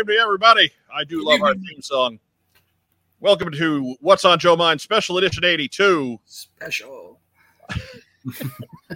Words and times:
evening, 0.00 0.18
everybody. 0.20 0.72
I 0.92 1.04
do 1.04 1.24
love 1.24 1.40
our 1.42 1.54
theme 1.54 1.80
song. 1.80 2.18
Welcome 3.20 3.52
to 3.52 3.94
What's 4.00 4.24
on 4.24 4.40
Joe 4.40 4.56
Mind 4.56 4.80
Special 4.80 5.18
Edition 5.18 5.44
82. 5.44 6.18
Special. 6.24 7.20
Not 8.24 8.40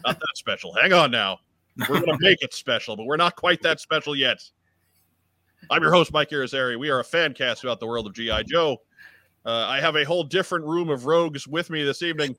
that 0.05 0.33
special. 0.35 0.75
Hang 0.75 0.93
on 0.93 1.11
now. 1.11 1.39
We're 1.89 2.01
going 2.01 2.07
to 2.07 2.19
make 2.21 2.43
it 2.43 2.53
special, 2.53 2.97
but 2.97 3.07
we're 3.07 3.17
not 3.17 3.37
quite 3.37 3.63
that 3.63 3.79
special 3.81 4.17
yet. 4.17 4.43
I'm 5.71 5.83
your 5.83 5.93
host, 5.93 6.13
Mike 6.13 6.31
Irizarry. 6.31 6.79
We 6.79 6.91
are 6.91 6.99
a 6.99 7.05
fan 7.05 7.33
cast 7.33 7.63
about 7.63 7.79
the 7.79 7.87
world 7.87 8.09
of 8.09 8.15
G.I. 8.15 8.43
Joe. 8.45 8.79
Uh, 9.47 9.67
I 9.69 9.81
have 9.81 9.95
a 9.95 10.05
whole 10.05 10.25
different 10.25 10.65
room 10.65 10.91
of 10.91 11.07
rogues 11.07 11.47
with 11.47 11.71
me 11.71 11.85
this 11.85 12.03
evening. 12.03 12.37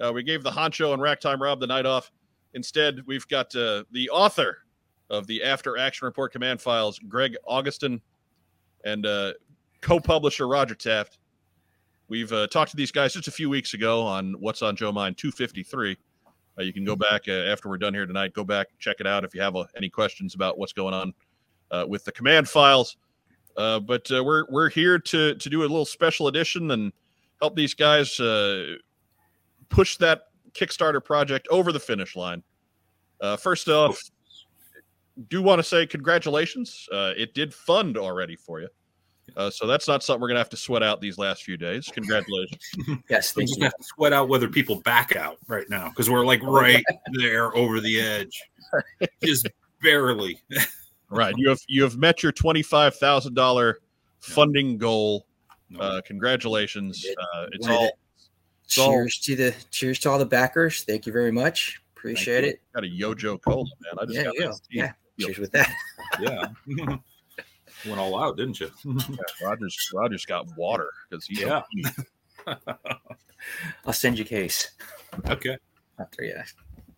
Uh, 0.00 0.10
we 0.12 0.22
gave 0.22 0.42
the 0.42 0.50
honcho 0.50 0.94
and 0.94 1.02
Racktime 1.02 1.40
Rob 1.40 1.60
the 1.60 1.66
night 1.66 1.84
off. 1.84 2.10
Instead, 2.54 3.00
we've 3.06 3.28
got 3.28 3.54
uh, 3.54 3.84
the 3.92 4.08
author 4.08 4.58
of 5.10 5.26
the 5.26 5.42
After 5.42 5.76
Action 5.76 6.06
Report 6.06 6.32
Command 6.32 6.60
Files, 6.60 6.98
Greg 7.00 7.36
Agustin, 7.50 8.00
and 8.84 9.04
uh, 9.04 9.32
co-publisher 9.80 10.48
Roger 10.48 10.74
Taft. 10.74 11.18
We've 12.08 12.32
uh, 12.32 12.46
talked 12.46 12.70
to 12.70 12.76
these 12.76 12.92
guys 12.92 13.12
just 13.12 13.28
a 13.28 13.32
few 13.32 13.50
weeks 13.50 13.74
ago 13.74 14.02
on 14.02 14.34
What's 14.40 14.62
on 14.62 14.76
Joe 14.76 14.92
Mind 14.92 15.16
253. 15.18 15.96
Uh, 16.58 16.62
you 16.62 16.72
can 16.72 16.84
go 16.84 16.96
back 16.96 17.22
uh, 17.28 17.32
after 17.32 17.68
we're 17.68 17.78
done 17.78 17.94
here 17.94 18.06
tonight. 18.06 18.32
Go 18.34 18.44
back, 18.44 18.68
check 18.78 18.96
it 19.00 19.06
out 19.06 19.24
if 19.24 19.34
you 19.34 19.40
have 19.40 19.56
uh, 19.56 19.64
any 19.76 19.88
questions 19.88 20.34
about 20.34 20.58
what's 20.58 20.72
going 20.72 20.94
on 20.94 21.12
uh, 21.70 21.84
with 21.88 22.04
the 22.04 22.12
command 22.12 22.48
files. 22.48 22.96
But 23.56 24.08
we're 24.10 24.44
we're 24.48 24.70
here 24.70 24.98
to 24.98 25.34
to 25.34 25.50
do 25.50 25.60
a 25.60 25.62
little 25.62 25.84
special 25.84 26.28
edition 26.28 26.70
and 26.70 26.92
help 27.40 27.54
these 27.54 27.74
guys 27.74 28.16
push 29.68 29.96
that 29.98 30.22
Kickstarter 30.52 31.04
project 31.04 31.46
over 31.50 31.70
the 31.70 31.80
finish 31.80 32.16
line. 32.16 32.42
First 33.38 33.68
off, 33.68 34.00
do 35.28 35.42
want 35.42 35.58
to 35.58 35.62
say 35.62 35.86
congratulations. 35.86 36.88
Uh, 36.92 37.12
it 37.16 37.34
did 37.34 37.52
fund 37.54 37.96
already 37.98 38.36
for 38.36 38.60
you. 38.60 38.68
Uh, 39.36 39.48
so 39.48 39.64
that's 39.66 39.86
not 39.86 40.02
something 40.02 40.20
we're 40.20 40.26
gonna 40.28 40.40
have 40.40 40.48
to 40.50 40.56
sweat 40.56 40.82
out 40.82 41.00
these 41.00 41.16
last 41.18 41.44
few 41.44 41.56
days. 41.56 41.88
Congratulations. 41.92 42.60
Yes, 43.08 43.34
We 43.36 43.42
thank 43.42 43.48
just 43.50 43.58
you. 43.60 43.64
have 43.64 43.76
to 43.76 43.84
sweat 43.84 44.12
out 44.12 44.28
whether 44.28 44.48
people 44.48 44.80
back 44.80 45.14
out 45.14 45.38
right 45.46 45.68
now 45.70 45.88
because 45.88 46.10
we're 46.10 46.24
like 46.24 46.42
right 46.42 46.82
there 47.12 47.54
over 47.56 47.80
the 47.80 48.00
edge, 48.00 48.42
just 49.22 49.48
barely. 49.82 50.40
right. 51.10 51.34
You 51.36 51.48
have 51.48 51.60
you 51.68 51.82
have 51.84 51.96
met 51.96 52.22
your 52.24 52.32
twenty 52.32 52.62
five 52.62 52.96
thousand 52.96 53.34
dollar 53.34 53.78
funding 54.20 54.78
goal. 54.78 55.26
No. 55.68 55.78
Uh, 55.80 56.00
congratulations. 56.02 57.06
Uh, 57.34 57.46
it's 57.52 57.68
all 57.68 57.84
it. 57.86 57.92
Cheers 58.66 59.18
to 59.20 59.36
the 59.36 59.54
cheers 59.70 59.98
to 60.00 60.10
all 60.10 60.18
the 60.18 60.26
backers. 60.26 60.82
Thank 60.82 61.06
you 61.06 61.12
very 61.12 61.30
much. 61.32 61.80
Appreciate 61.96 62.44
it. 62.44 62.60
got 62.74 62.82
a 62.82 62.88
Yojo 62.88 63.40
Cola, 63.42 63.64
man. 63.80 63.92
I 64.00 64.04
just 64.06 64.16
Yeah, 64.16 64.24
got 64.24 64.60
yeah, 64.70 64.92
this 65.16 65.26
tea. 65.26 65.26
yeah. 65.26 65.28
Yep. 65.28 65.38
With 65.38 65.52
that. 65.52 65.74
yeah, 66.20 66.96
went 67.86 68.00
all 68.00 68.18
out, 68.22 68.36
didn't 68.36 68.60
you? 68.60 68.70
Yeah, 68.84 69.02
Rogers 69.46 69.90
Rogers 69.94 70.24
got 70.26 70.46
water 70.56 70.88
because 71.08 71.24
he's 71.26 71.40
Yeah. 71.40 71.62
I'll 73.86 73.92
send 73.92 74.18
you 74.18 74.24
a 74.24 74.28
case 74.28 74.70
okay. 75.28 75.56
after. 75.98 76.24
Yeah. 76.24 76.44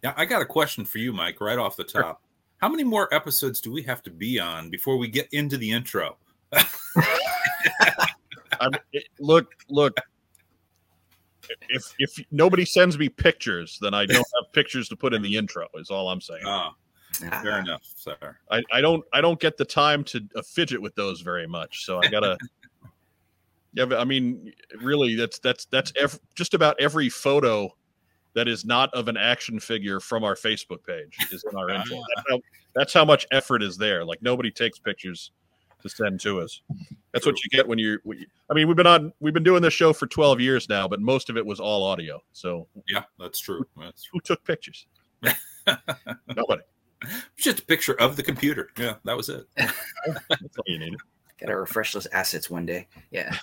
Yeah, 0.03 0.15
I 0.17 0.25
got 0.25 0.43
a 0.43 0.47
question 0.47 0.85
for 0.85 0.99
you, 0.99 1.13
Mike. 1.13 1.41
Right 1.41 1.59
off 1.59 1.77
the 1.77 1.85
top, 1.85 2.23
how 2.59 2.69
many 2.69 2.83
more 2.85 3.13
episodes 3.15 3.61
do 3.61 3.71
we 3.73 3.83
have 3.83 4.03
to 4.05 4.11
be 4.11 4.41
on 4.41 4.69
before 4.71 4.97
we 4.97 5.09
get 5.09 5.29
into 5.33 5.57
the 5.57 5.71
intro? 5.71 6.17
I'm, 8.61 8.73
it- 8.93 9.09
look, 9.21 9.53
look. 9.69 9.97
If 11.69 11.93
if 11.99 12.17
nobody 12.31 12.65
sends 12.65 12.97
me 12.99 13.09
pictures, 13.09 13.79
then 13.81 13.95
I 13.95 14.07
don't 14.07 14.17
have 14.19 14.53
pictures 14.53 14.89
to 14.89 14.97
put 14.97 15.13
in 15.13 15.23
the 15.23 15.37
intro. 15.37 15.67
Is 15.75 15.91
all 15.91 16.09
I'm 16.09 16.21
saying. 16.21 16.43
Ah, 16.47 16.75
fair 17.15 17.59
enough, 17.59 17.83
sir. 17.97 18.37
I, 18.51 18.63
I 18.73 18.81
don't 18.81 19.05
I 19.13 19.21
don't 19.21 19.39
get 19.41 19.57
the 19.57 19.65
time 19.65 20.05
to 20.05 20.21
uh, 20.37 20.43
fidget 20.43 20.81
with 20.81 20.95
those 20.95 21.21
very 21.21 21.47
much. 21.47 21.85
So 21.85 22.01
I 22.03 22.09
gotta. 22.09 22.37
yeah, 23.75 23.85
but 23.87 23.99
I 23.99 24.05
mean, 24.05 24.53
really, 24.81 25.15
that's 25.15 25.39
that's 25.39 25.65
that's 25.67 25.93
ev- 25.99 26.19
just 26.35 26.55
about 26.55 26.77
every 26.81 27.09
photo 27.09 27.71
that 28.35 28.49
is 28.49 28.65
not 28.65 28.93
of 28.95 29.09
an 29.09 29.17
action 29.17 29.61
figure 29.61 30.01
from 30.01 30.25
our 30.25 30.35
Facebook 30.35 30.85
page 30.87 31.17
is 31.31 31.45
in 31.51 31.57
our 31.57 31.69
intro. 31.75 31.97
That's 32.15 32.27
how, 32.31 32.41
that's 32.75 32.93
how 32.95 33.05
much 33.05 33.27
effort 33.31 33.63
is 33.63 33.77
there. 33.77 34.05
Like 34.05 34.23
nobody 34.23 34.51
takes 34.51 34.79
pictures 34.79 35.33
to 35.83 35.89
send 35.89 36.21
to 36.21 36.41
us. 36.41 36.63
That's 37.13 37.27
what 37.27 37.43
you 37.43 37.51
get 37.51 37.67
when 37.67 37.79
you- 37.79 37.99
I 38.51 38.55
mean, 38.55 38.69
we've 38.69 38.77
been 38.77 38.87
on 38.87 39.13
we've 39.21 39.35
been 39.35 39.43
doing 39.43 39.61
this 39.63 39.75
show 39.75 39.93
for 39.93 40.07
12 40.07 40.41
years 40.41 40.69
now, 40.69 40.87
but 40.89 41.01
most 41.01 41.29
of 41.29 41.37
it 41.37 41.45
was 41.45 41.61
all 41.61 41.85
audio. 41.85 42.23
So 42.33 42.69
Yeah, 42.89 43.03
that's 43.19 43.39
true. 43.41 43.67
That's 43.79 44.09
who 44.13 44.21
took 44.21 44.43
pictures? 44.45 44.87
Nobody. 46.37 46.63
Just 47.37 47.61
a 47.61 47.63
picture 47.63 47.95
of 48.01 48.17
the 48.17 48.23
computer. 48.23 48.71
Yeah, 48.79 48.95
that 49.05 49.17
was 49.17 49.29
it. 49.29 49.47
That's 49.57 49.79
all 50.59 50.65
you 50.67 50.79
need. 50.79 50.97
Gotta 51.41 51.57
refresh 51.57 51.93
those 51.93 52.07
assets 52.07 52.51
one 52.51 52.67
day. 52.67 52.87
Yeah. 53.11 53.35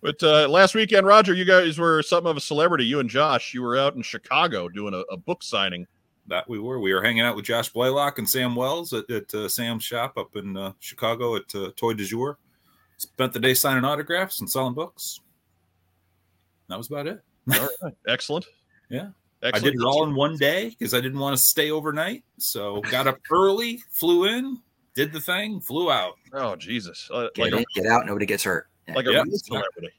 But 0.00 0.22
uh, 0.22 0.48
last 0.48 0.74
weekend, 0.74 1.06
Roger, 1.06 1.34
you 1.34 1.44
guys 1.44 1.78
were 1.78 2.02
something 2.02 2.30
of 2.30 2.36
a 2.36 2.40
celebrity. 2.40 2.84
You 2.84 3.00
and 3.00 3.10
Josh, 3.10 3.52
you 3.52 3.62
were 3.62 3.76
out 3.76 3.96
in 3.96 4.02
Chicago 4.02 4.68
doing 4.68 4.94
a, 4.94 4.98
a 5.12 5.16
book 5.16 5.42
signing. 5.42 5.86
That 6.28 6.48
we 6.48 6.58
were. 6.58 6.78
We 6.78 6.92
were 6.92 7.02
hanging 7.02 7.22
out 7.22 7.34
with 7.34 7.46
Josh 7.46 7.70
Blaylock 7.70 8.18
and 8.18 8.28
Sam 8.28 8.54
Wells 8.54 8.92
at, 8.92 9.10
at 9.10 9.34
uh, 9.34 9.48
Sam's 9.48 9.82
shop 9.82 10.16
up 10.16 10.36
in 10.36 10.56
uh, 10.56 10.72
Chicago 10.78 11.36
at 11.36 11.52
uh, 11.54 11.70
Toy 11.74 11.94
de 11.94 12.04
Jour. 12.04 12.38
Spent 12.98 13.32
the 13.32 13.40
day 13.40 13.54
signing 13.54 13.84
autographs 13.84 14.40
and 14.40 14.48
selling 14.48 14.74
books. 14.74 15.20
That 16.68 16.76
was 16.76 16.88
about 16.88 17.06
it. 17.06 17.22
All 17.52 17.68
right. 17.82 17.94
Excellent. 18.06 18.46
Yeah. 18.90 19.08
Excellent. 19.42 19.54
I 19.54 19.58
did 19.70 19.80
it 19.80 19.84
all 19.84 20.04
in 20.04 20.14
one 20.14 20.36
day 20.36 20.70
because 20.70 20.94
I 20.94 21.00
didn't 21.00 21.18
want 21.20 21.36
to 21.36 21.42
stay 21.42 21.70
overnight. 21.70 22.24
So 22.38 22.80
got 22.90 23.06
up 23.06 23.18
early, 23.30 23.80
flew 23.90 24.24
in, 24.24 24.58
did 24.94 25.12
the 25.12 25.20
thing, 25.20 25.60
flew 25.60 25.90
out. 25.90 26.14
Oh 26.32 26.56
Jesus! 26.56 27.08
Uh, 27.12 27.28
Get 27.34 27.52
like 27.52 27.62
a, 27.62 27.80
get 27.80 27.86
out. 27.86 28.06
Nobody 28.06 28.26
gets 28.26 28.42
hurt. 28.44 28.68
Yeah. 28.88 28.94
like 28.94 29.06
a 29.06 29.10
real 29.10 29.24
celebrity. 29.34 29.92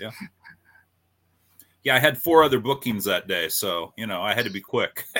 Yeah, 0.00 0.10
Yeah, 1.82 1.96
I 1.96 1.98
had 1.98 2.18
four 2.18 2.42
other 2.44 2.60
bookings 2.60 3.04
that 3.04 3.26
day, 3.26 3.48
so 3.48 3.92
you 3.96 4.06
know 4.06 4.22
I 4.22 4.34
had 4.34 4.44
to 4.44 4.50
be 4.50 4.60
quick. 4.60 5.04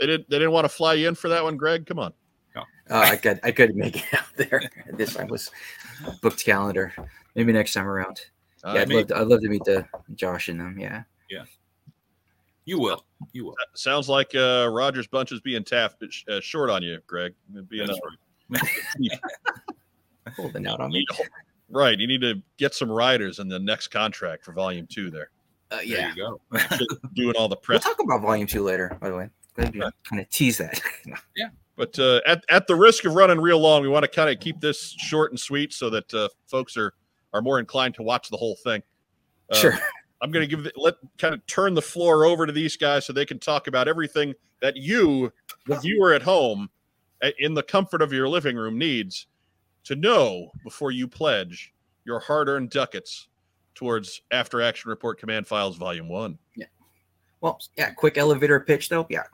They 0.00 0.06
didn't. 0.06 0.28
They 0.28 0.38
didn't 0.38 0.52
want 0.52 0.64
to 0.64 0.68
fly 0.68 0.94
you 0.94 1.08
in 1.08 1.14
for 1.14 1.28
that 1.28 1.42
one, 1.44 1.56
Greg. 1.56 1.86
Come 1.86 1.98
on. 1.98 2.12
Uh, 2.56 2.62
I 2.90 3.16
could 3.16 3.40
I 3.42 3.50
couldn't 3.50 3.76
make 3.78 3.96
it 3.96 4.04
out 4.14 4.26
there. 4.36 4.60
This 4.92 5.14
time 5.14 5.28
was 5.28 5.50
booked 6.20 6.44
calendar. 6.44 6.92
Maybe 7.34 7.50
next 7.52 7.72
time 7.72 7.86
around. 7.86 8.20
Uh, 8.62 8.72
yeah, 8.74 8.80
I'd 8.82 8.88
me- 8.88 8.96
love, 8.96 9.06
to, 9.06 9.16
I'd 9.16 9.26
love 9.28 9.40
to 9.40 9.48
meet 9.48 9.64
the 9.64 9.86
Josh 10.14 10.48
and 10.48 10.60
them. 10.60 10.78
Yeah. 10.78 11.04
Yeah. 11.30 11.44
You 12.64 12.78
will, 12.78 13.04
you 13.32 13.44
will. 13.46 13.54
sounds 13.74 14.08
like 14.08 14.34
uh, 14.34 14.68
Rogers 14.72 15.06
Bunch 15.06 15.32
is 15.32 15.40
being 15.40 15.64
tapped 15.64 16.02
uh, 16.28 16.40
short 16.40 16.70
on 16.70 16.82
you, 16.82 16.98
Greg. 17.06 17.34
Being 17.68 17.86
That's 17.86 17.98
a- 17.98 18.60
right. 18.60 19.18
Holding 20.36 20.66
out 20.66 20.80
on 20.80 20.90
you 20.90 21.00
me. 21.00 21.06
need 21.10 21.16
to- 21.24 21.30
right. 21.70 21.98
You 21.98 22.06
need 22.06 22.20
to 22.22 22.42
get 22.56 22.74
some 22.74 22.90
riders 22.90 23.38
in 23.38 23.48
the 23.48 23.58
next 23.58 23.88
contract 23.88 24.44
for 24.44 24.52
Volume 24.52 24.86
Two. 24.86 25.10
There, 25.10 25.30
Uh, 25.70 25.76
There 25.76 25.84
yeah. 25.84 26.12
you 26.14 26.38
go. 26.50 26.58
doing 27.14 27.34
all 27.36 27.48
the 27.48 27.56
We'll 27.56 27.60
press. 27.62 27.84
talk 27.84 28.00
about 28.02 28.22
volume 28.22 28.46
two 28.46 28.62
later, 28.62 28.96
by 29.00 29.10
the 29.10 29.16
way. 29.16 29.28
Kind 29.56 29.82
of 30.20 30.28
tease 30.30 30.58
that. 30.58 30.80
Yeah. 31.36 31.48
But 31.76 31.98
uh, 31.98 32.20
at 32.26 32.44
at 32.50 32.66
the 32.68 32.74
risk 32.76 33.04
of 33.04 33.14
running 33.14 33.40
real 33.40 33.58
long, 33.58 33.82
we 33.82 33.88
want 33.88 34.04
to 34.04 34.08
kind 34.10 34.30
of 34.30 34.38
keep 34.40 34.60
this 34.60 34.94
short 34.96 35.32
and 35.32 35.38
sweet 35.40 35.72
so 35.72 35.90
that 35.90 36.12
uh, 36.14 36.28
folks 36.46 36.76
are 36.76 36.92
are 37.32 37.42
more 37.42 37.58
inclined 37.58 37.94
to 37.96 38.02
watch 38.02 38.30
the 38.30 38.36
whole 38.36 38.56
thing. 38.62 38.80
Uh, 39.50 39.56
sure. 39.56 39.78
I'm 40.24 40.30
going 40.30 40.48
to 40.48 40.56
give 40.56 40.64
the, 40.64 40.72
let 40.74 40.94
kind 41.18 41.34
of 41.34 41.46
turn 41.46 41.74
the 41.74 41.82
floor 41.82 42.24
over 42.24 42.46
to 42.46 42.52
these 42.52 42.78
guys 42.78 43.04
so 43.04 43.12
they 43.12 43.26
can 43.26 43.38
talk 43.38 43.66
about 43.66 43.88
everything 43.88 44.32
that 44.62 44.74
you, 44.74 45.30
the 45.66 45.76
viewer 45.76 46.14
at 46.14 46.22
home, 46.22 46.70
in 47.38 47.52
the 47.52 47.62
comfort 47.62 48.00
of 48.00 48.10
your 48.10 48.26
living 48.26 48.56
room, 48.56 48.78
needs 48.78 49.26
to 49.84 49.94
know 49.94 50.50
before 50.62 50.92
you 50.92 51.06
pledge 51.06 51.74
your 52.06 52.20
hard-earned 52.20 52.70
ducats 52.70 53.28
towards 53.74 54.22
After 54.30 54.62
Action 54.62 54.88
Report 54.88 55.20
Command 55.20 55.46
Files 55.46 55.76
Volume 55.76 56.08
One. 56.08 56.38
Yeah. 56.56 56.66
Well, 57.42 57.60
yeah, 57.76 57.90
quick 57.90 58.16
elevator 58.16 58.60
pitch 58.60 58.88
though. 58.88 59.06
Yeah. 59.10 59.24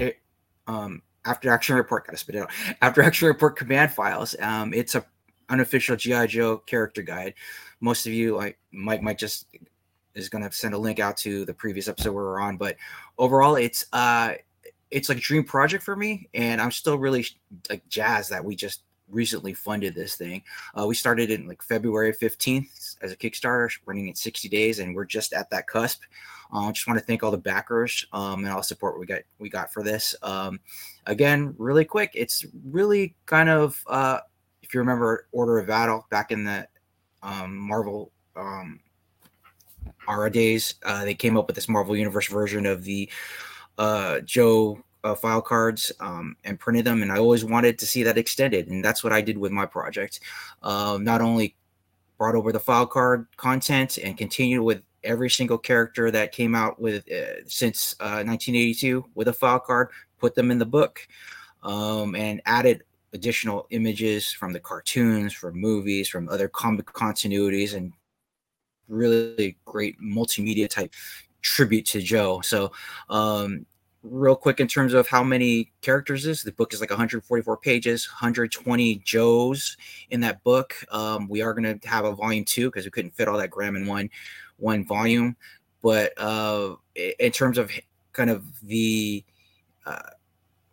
It, 0.00 0.18
um, 0.66 1.00
after 1.26 1.48
action 1.52 1.76
report, 1.76 2.06
gotta 2.06 2.18
spit 2.18 2.34
it 2.34 2.42
out. 2.42 2.50
After 2.82 3.02
action 3.02 3.28
report 3.28 3.56
command 3.56 3.92
files. 3.92 4.34
Um, 4.40 4.74
it's 4.74 4.96
a 4.96 5.04
unofficial 5.48 5.94
GI 5.94 6.26
Joe 6.26 6.58
character 6.58 7.02
guide. 7.02 7.34
Most 7.80 8.06
of 8.06 8.12
you, 8.12 8.36
like 8.36 8.58
Mike, 8.72 9.02
might 9.02 9.18
just 9.18 9.46
is 10.14 10.28
gonna 10.28 10.50
send 10.52 10.74
a 10.74 10.78
link 10.78 10.98
out 10.98 11.16
to 11.18 11.44
the 11.44 11.54
previous 11.54 11.88
episode 11.88 12.10
we 12.10 12.16
were 12.16 12.40
on. 12.40 12.56
But 12.56 12.76
overall, 13.18 13.56
it's 13.56 13.86
uh, 13.92 14.34
it's 14.90 15.08
like 15.08 15.18
a 15.18 15.22
dream 15.22 15.44
project 15.44 15.84
for 15.84 15.96
me, 15.96 16.28
and 16.34 16.60
I'm 16.60 16.72
still 16.72 16.98
really 16.98 17.26
like 17.68 17.86
jazzed 17.88 18.30
that 18.30 18.44
we 18.44 18.56
just 18.56 18.82
recently 19.10 19.52
funded 19.52 19.94
this 19.94 20.14
thing. 20.14 20.42
Uh, 20.78 20.86
we 20.86 20.94
started 20.94 21.30
in 21.30 21.46
like 21.46 21.62
February 21.62 22.12
15th 22.12 22.96
as 23.02 23.12
a 23.12 23.16
Kickstarter, 23.16 23.70
running 23.86 24.08
in 24.08 24.14
60 24.14 24.48
days, 24.48 24.78
and 24.78 24.94
we're 24.94 25.04
just 25.04 25.32
at 25.32 25.50
that 25.50 25.66
cusp. 25.66 26.02
I 26.52 26.68
uh, 26.68 26.72
just 26.72 26.86
want 26.88 26.98
to 26.98 27.04
thank 27.04 27.22
all 27.22 27.30
the 27.30 27.38
backers 27.38 28.06
um, 28.12 28.40
and 28.40 28.48
all 28.48 28.58
the 28.58 28.64
support 28.64 28.98
we 28.98 29.06
got 29.06 29.22
we 29.38 29.48
got 29.48 29.72
for 29.72 29.82
this. 29.82 30.16
Um, 30.22 30.60
again, 31.06 31.54
really 31.58 31.84
quick, 31.84 32.10
it's 32.14 32.44
really 32.64 33.14
kind 33.26 33.48
of 33.48 33.82
uh, 33.86 34.18
if 34.62 34.74
you 34.74 34.80
remember 34.80 35.26
Order 35.32 35.58
of 35.58 35.68
Battle 35.68 36.06
back 36.10 36.32
in 36.32 36.44
the 36.44 36.66
um, 37.22 37.56
Marvel 37.56 38.10
um, 38.34 38.80
Ara 40.08 40.30
days, 40.30 40.74
uh, 40.84 41.04
they 41.04 41.14
came 41.14 41.36
up 41.36 41.46
with 41.46 41.56
this 41.56 41.68
Marvel 41.68 41.96
Universe 41.96 42.28
version 42.28 42.66
of 42.66 42.84
the 42.84 43.10
uh, 43.78 44.20
Joe 44.20 44.82
uh, 45.04 45.14
file 45.14 45.42
cards 45.42 45.92
um, 46.00 46.36
and 46.44 46.58
printed 46.58 46.84
them, 46.84 47.02
and 47.02 47.12
I 47.12 47.18
always 47.18 47.44
wanted 47.44 47.78
to 47.78 47.86
see 47.86 48.02
that 48.02 48.18
extended, 48.18 48.68
and 48.68 48.84
that's 48.84 49.02
what 49.02 49.12
I 49.12 49.20
did 49.20 49.38
with 49.38 49.52
my 49.52 49.66
project. 49.66 50.20
Um, 50.62 51.04
not 51.04 51.20
only 51.20 51.56
brought 52.18 52.34
over 52.34 52.52
the 52.52 52.60
file 52.60 52.86
card 52.86 53.26
content 53.36 53.96
and 53.98 54.16
continued 54.16 54.62
with 54.62 54.82
every 55.02 55.30
single 55.30 55.56
character 55.56 56.10
that 56.10 56.32
came 56.32 56.54
out 56.54 56.78
with 56.78 57.10
uh, 57.10 57.42
since 57.46 57.94
uh, 58.00 58.20
1982 58.24 59.06
with 59.14 59.28
a 59.28 59.32
file 59.32 59.60
card, 59.60 59.88
put 60.18 60.34
them 60.34 60.50
in 60.50 60.58
the 60.58 60.66
book, 60.66 61.06
um, 61.62 62.14
and 62.14 62.42
added 62.44 62.82
additional 63.12 63.66
images 63.70 64.30
from 64.30 64.52
the 64.52 64.60
cartoons, 64.60 65.32
from 65.32 65.58
movies, 65.58 66.08
from 66.08 66.28
other 66.28 66.48
comic 66.48 66.86
continuities, 66.86 67.74
and 67.74 67.92
really 68.90 69.56
great 69.64 70.00
multimedia 70.00 70.68
type 70.68 70.92
tribute 71.42 71.86
to 71.86 72.00
Joe. 72.02 72.40
So, 72.42 72.72
um, 73.08 73.66
real 74.02 74.36
quick, 74.36 74.60
in 74.60 74.66
terms 74.66 74.94
of 74.94 75.06
how 75.06 75.22
many 75.22 75.70
characters 75.82 76.26
is 76.26 76.42
the 76.42 76.52
book 76.52 76.72
is 76.72 76.80
like 76.80 76.90
144 76.90 77.56
pages, 77.58 78.08
120 78.08 78.96
Joes 79.04 79.76
in 80.10 80.20
that 80.20 80.42
book. 80.42 80.74
Um, 80.90 81.28
we 81.28 81.42
are 81.42 81.52
going 81.52 81.78
to 81.78 81.88
have 81.88 82.04
a 82.04 82.12
volume 82.12 82.44
two 82.44 82.68
because 82.68 82.84
we 82.84 82.90
couldn't 82.90 83.14
fit 83.14 83.28
all 83.28 83.38
that 83.38 83.50
gram 83.50 83.76
in 83.76 83.86
one 83.86 84.10
one 84.58 84.84
volume. 84.84 85.36
But 85.82 86.12
uh, 86.18 86.76
in 86.94 87.32
terms 87.32 87.58
of 87.58 87.70
kind 88.12 88.30
of 88.30 88.44
the 88.60 89.24
uh, 89.86 90.10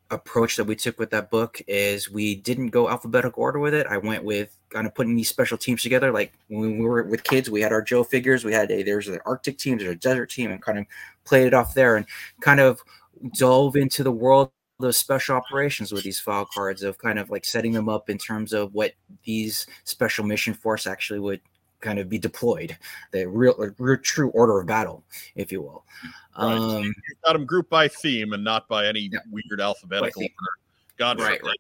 approach 0.10 0.56
that 0.56 0.66
we 0.66 0.76
took 0.76 1.00
with 1.00 1.10
that 1.10 1.30
book 1.30 1.62
is 1.68 2.10
we 2.10 2.36
didn't 2.36 2.70
go 2.70 2.90
alphabetical 2.90 3.44
order 3.44 3.60
with 3.60 3.74
it. 3.74 3.88
I 3.88 3.98
went 3.98 4.24
with 4.24 4.56
kind 4.70 4.88
of 4.88 4.96
putting 4.96 5.16
these 5.16 5.30
special 5.30 5.58
teams 5.58 5.84
together. 5.84 6.12
Like 6.12 6.34
when 6.48 6.78
we 6.80 6.86
were 6.86 7.04
with 7.04 7.24
kids, 7.24 7.50
we 7.50 7.62
had 7.62 7.74
our 7.74 7.82
Joe 7.82 8.04
figures. 8.04 8.46
We 8.46 8.54
had 8.54 8.72
a 8.72 8.84
there's 8.84 9.08
an 9.08 9.20
Arctic 9.26 9.58
team, 9.58 9.78
there's 9.78 9.92
a 9.92 9.96
desert 9.96 10.30
team, 10.30 10.52
and 10.52 10.62
kind 10.62 10.80
of 10.80 10.86
played 11.26 11.48
it 11.48 11.54
off 11.54 11.74
there 11.74 11.98
and 11.98 12.06
kind 12.42 12.60
of 12.60 12.82
dove 13.38 13.76
into 13.76 14.04
the 14.04 14.12
world 14.12 14.52
of 14.80 14.96
special 14.96 15.36
operations 15.36 15.92
with 15.92 16.04
these 16.04 16.20
file 16.20 16.48
cards 16.54 16.84
of 16.84 16.98
kind 17.00 17.18
of 17.18 17.30
like 17.30 17.44
setting 17.44 17.72
them 17.72 17.90
up 17.90 18.10
in 18.10 18.18
terms 18.18 18.54
of 18.54 18.74
what 18.74 18.94
these 19.24 19.66
special 19.86 20.24
mission 20.24 20.54
force 20.54 20.86
actually 20.86 21.20
would 21.20 21.42
kind 21.82 22.00
of 22.00 22.10
be 22.10 22.18
deployed 22.18 22.78
the 23.12 23.28
real, 23.28 23.56
real 23.78 23.98
true 23.98 24.30
order 24.32 24.60
of 24.60 24.66
battle 24.68 25.04
if 25.36 25.52
you 25.52 25.62
will 25.62 25.86
Right. 26.40 26.54
Um 26.58 26.84
you 26.84 27.16
got 27.26 27.34
them 27.34 27.46
grouped 27.46 27.70
by 27.70 27.88
theme 27.88 28.34
and 28.34 28.44
not 28.44 28.68
by 28.68 28.88
any 28.88 29.10
Yeah. 29.12 29.20
weird 29.32 29.60
alphabetical 29.60 30.22
order. 30.24 30.34
God 30.98 31.20
Right, 31.20 31.40
forbid. 31.40 31.56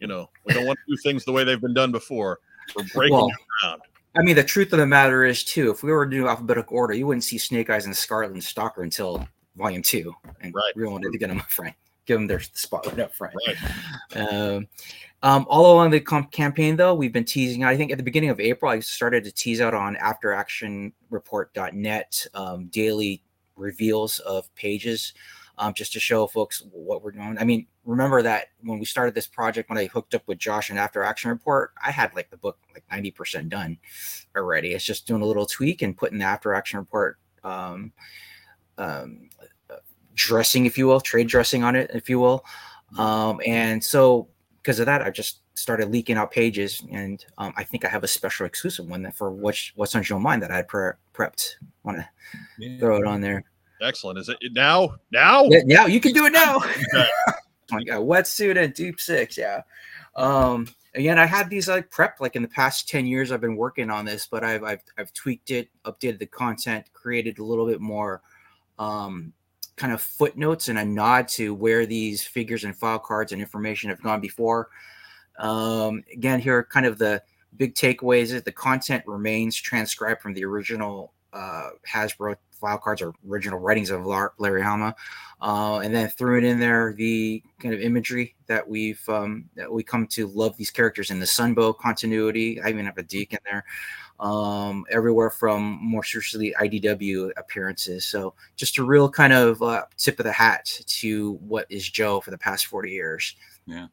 You 0.00 0.06
know, 0.06 0.28
we 0.44 0.52
don't 0.54 0.66
want 0.66 0.78
to 0.78 0.94
do 0.94 0.96
things 1.02 1.24
the 1.24 1.32
way 1.32 1.42
they've 1.42 1.60
been 1.60 1.74
done 1.74 1.90
before. 1.90 2.40
We're 2.76 2.84
breaking 2.94 3.16
Well, 3.16 3.30
ground. 3.62 3.82
I 4.18 4.22
mean, 4.22 4.36
the 4.36 4.44
truth 4.44 4.72
of 4.72 4.78
the 4.78 4.86
matter 4.86 5.24
is, 5.24 5.42
too, 5.44 5.70
if 5.70 5.82
we 5.82 5.90
were 5.90 6.04
to 6.06 6.10
do 6.10 6.28
alphabetical 6.28 6.76
order, 6.76 6.94
you 6.94 7.06
wouldn't 7.06 7.24
see 7.24 7.38
Snake 7.38 7.70
Eyes 7.70 7.86
and 7.86 7.96
Scarlett 7.96 8.32
and 8.32 8.42
Stalker 8.44 8.82
until 8.82 9.26
volume 9.56 9.82
two. 9.82 10.14
And 10.40 10.54
Right. 10.54 10.72
we 10.76 10.86
wanted 10.86 11.12
to 11.12 11.18
get 11.18 11.28
them 11.28 11.38
up 11.40 11.50
front, 11.50 11.74
give 12.06 12.18
them 12.18 12.26
their 12.26 12.40
spotlight 12.40 12.98
up 12.98 13.14
front. 13.14 13.34
Right. 13.46 13.56
Um, 14.16 14.68
um, 15.22 15.46
all 15.48 15.72
along 15.72 15.90
the 15.90 16.00
com- 16.00 16.28
campaign, 16.28 16.76
though, 16.76 16.94
we've 16.94 17.12
been 17.12 17.24
teasing. 17.24 17.64
I 17.64 17.76
think 17.76 17.90
at 17.90 17.98
the 17.98 18.04
beginning 18.04 18.30
of 18.30 18.40
April, 18.40 18.70
I 18.70 18.78
started 18.80 19.24
to 19.24 19.32
tease 19.32 19.60
out 19.60 19.74
on 19.74 19.96
afteractionreport.net 19.96 22.26
um, 22.34 22.66
daily 22.66 23.22
reveals 23.56 24.20
of 24.20 24.54
pages 24.54 25.12
um, 25.58 25.74
just 25.74 25.92
to 25.94 26.00
show 26.00 26.26
folks 26.26 26.62
what 26.70 27.02
we're 27.02 27.12
doing. 27.12 27.36
I 27.38 27.44
mean, 27.44 27.66
remember 27.84 28.22
that 28.22 28.48
when 28.62 28.78
we 28.78 28.84
started 28.84 29.14
this 29.14 29.26
project, 29.26 29.70
when 29.70 29.78
I 29.78 29.86
hooked 29.86 30.14
up 30.14 30.22
with 30.26 30.38
Josh 30.38 30.70
and 30.70 30.78
After 30.78 31.02
Action 31.02 31.30
Report, 31.30 31.72
I 31.82 31.90
had 31.90 32.14
like 32.14 32.30
the 32.30 32.36
book 32.36 32.58
like 32.74 32.84
90% 32.92 33.48
done 33.48 33.78
already. 34.36 34.74
It's 34.74 34.84
just 34.84 35.06
doing 35.06 35.22
a 35.22 35.26
little 35.26 35.46
tweak 35.46 35.80
and 35.82 35.96
putting 35.96 36.18
the 36.18 36.26
After 36.26 36.52
Action 36.52 36.78
Report 36.78 37.18
um, 37.42 37.92
um, 38.76 39.30
dressing, 40.14 40.66
if 40.66 40.76
you 40.76 40.86
will, 40.86 41.00
trade 41.00 41.28
dressing 41.28 41.62
on 41.62 41.74
it, 41.74 41.90
if 41.94 42.10
you 42.10 42.18
will. 42.18 42.44
Um, 42.98 43.40
and 43.46 43.82
so 43.82 44.28
because 44.66 44.80
of 44.80 44.86
that, 44.86 45.00
I 45.00 45.10
just 45.10 45.42
started 45.54 45.92
leaking 45.92 46.16
out 46.16 46.32
pages, 46.32 46.82
and 46.90 47.24
um, 47.38 47.54
I 47.56 47.62
think 47.62 47.84
I 47.84 47.88
have 47.88 48.02
a 48.02 48.08
special 48.08 48.46
exclusive 48.46 48.88
one 48.88 49.00
that 49.02 49.14
for 49.14 49.30
what's 49.30 49.70
what's 49.76 49.94
on 49.94 50.02
your 50.08 50.18
mind 50.18 50.42
that 50.42 50.50
I 50.50 50.62
pre- 50.62 50.90
prepped. 51.14 51.54
Want 51.84 51.98
to 51.98 52.08
Yeah. 52.58 52.76
throw 52.80 52.96
it 52.96 53.06
on 53.06 53.20
there? 53.20 53.44
Excellent. 53.80 54.18
Is 54.18 54.28
it 54.28 54.38
now? 54.50 54.96
Now? 55.12 55.44
Yeah, 55.44 55.60
now 55.66 55.86
you 55.86 56.00
can 56.00 56.12
do 56.12 56.26
it 56.26 56.32
now. 56.32 56.56
Okay. 56.94 57.06
I 57.72 57.84
got 57.84 58.00
wetsuit 58.00 58.60
and 58.60 58.74
deep 58.74 58.98
six. 59.00 59.38
Yeah. 59.38 59.62
Um, 60.16 60.66
again, 60.96 61.16
I 61.18 61.26
had 61.26 61.48
these 61.48 61.68
like 61.68 61.88
prep 61.88 62.20
like 62.20 62.34
in 62.34 62.42
the 62.42 62.48
past 62.48 62.88
10 62.88 63.06
years 63.06 63.30
I've 63.30 63.40
been 63.40 63.56
working 63.56 63.88
on 63.88 64.04
this, 64.04 64.26
but 64.26 64.42
I've 64.42 64.64
I've, 64.64 64.82
I've 64.98 65.12
tweaked 65.12 65.52
it, 65.52 65.68
updated 65.84 66.18
the 66.18 66.26
content, 66.26 66.86
created 66.92 67.38
a 67.38 67.44
little 67.44 67.66
bit 67.66 67.80
more 67.80 68.20
um 68.80 69.32
kind 69.76 69.92
of 69.92 70.00
footnotes 70.00 70.68
and 70.68 70.78
a 70.78 70.84
nod 70.84 71.28
to 71.28 71.54
where 71.54 71.86
these 71.86 72.24
figures 72.24 72.64
and 72.64 72.76
file 72.76 72.98
cards 72.98 73.32
and 73.32 73.40
information 73.40 73.90
have 73.90 74.02
gone 74.02 74.20
before. 74.20 74.68
Um, 75.38 76.02
again, 76.12 76.40
here 76.40 76.56
are 76.58 76.64
kind 76.64 76.86
of 76.86 76.98
the 76.98 77.22
big 77.56 77.74
takeaways 77.74 78.32
is 78.32 78.42
the 78.42 78.52
content 78.52 79.04
remains 79.06 79.56
transcribed 79.56 80.20
from 80.20 80.34
the 80.34 80.44
original 80.44 81.12
uh, 81.32 81.70
Hasbro 81.88 82.36
file 82.52 82.78
cards 82.78 83.02
or 83.02 83.12
original 83.28 83.58
writings 83.58 83.90
of 83.90 84.06
Larry 84.38 84.62
Hama, 84.62 84.94
uh, 85.42 85.78
and 85.78 85.94
then 85.94 86.08
threw 86.08 86.38
it 86.38 86.44
in 86.44 86.58
there 86.58 86.94
the 86.96 87.42
kind 87.60 87.74
of 87.74 87.80
imagery 87.80 88.34
that 88.46 88.66
we've 88.66 89.06
um, 89.08 89.48
that 89.54 89.70
we 89.70 89.82
come 89.82 90.06
to 90.08 90.26
love 90.28 90.56
these 90.56 90.70
characters 90.70 91.10
in 91.10 91.20
the 91.20 91.26
Sunbow 91.26 91.76
continuity. 91.76 92.60
I 92.62 92.70
even 92.70 92.86
have 92.86 92.98
a 92.98 93.02
DiC 93.02 93.34
in 93.34 93.38
there. 93.44 93.64
Um, 94.18 94.84
everywhere 94.90 95.30
from 95.30 95.78
more 95.82 96.02
seriously 96.04 96.54
IDW 96.58 97.30
appearances. 97.36 98.06
So 98.06 98.34
just 98.56 98.78
a 98.78 98.84
real 98.84 99.10
kind 99.10 99.32
of 99.32 99.62
uh, 99.62 99.84
tip 99.98 100.18
of 100.18 100.24
the 100.24 100.32
hat 100.32 100.64
to 100.86 101.34
what 101.34 101.66
is 101.70 101.88
Joe 101.88 102.20
for 102.20 102.30
the 102.30 102.38
past 102.38 102.66
40 102.66 102.90
years. 102.90 103.36
Yeah. 103.66 103.86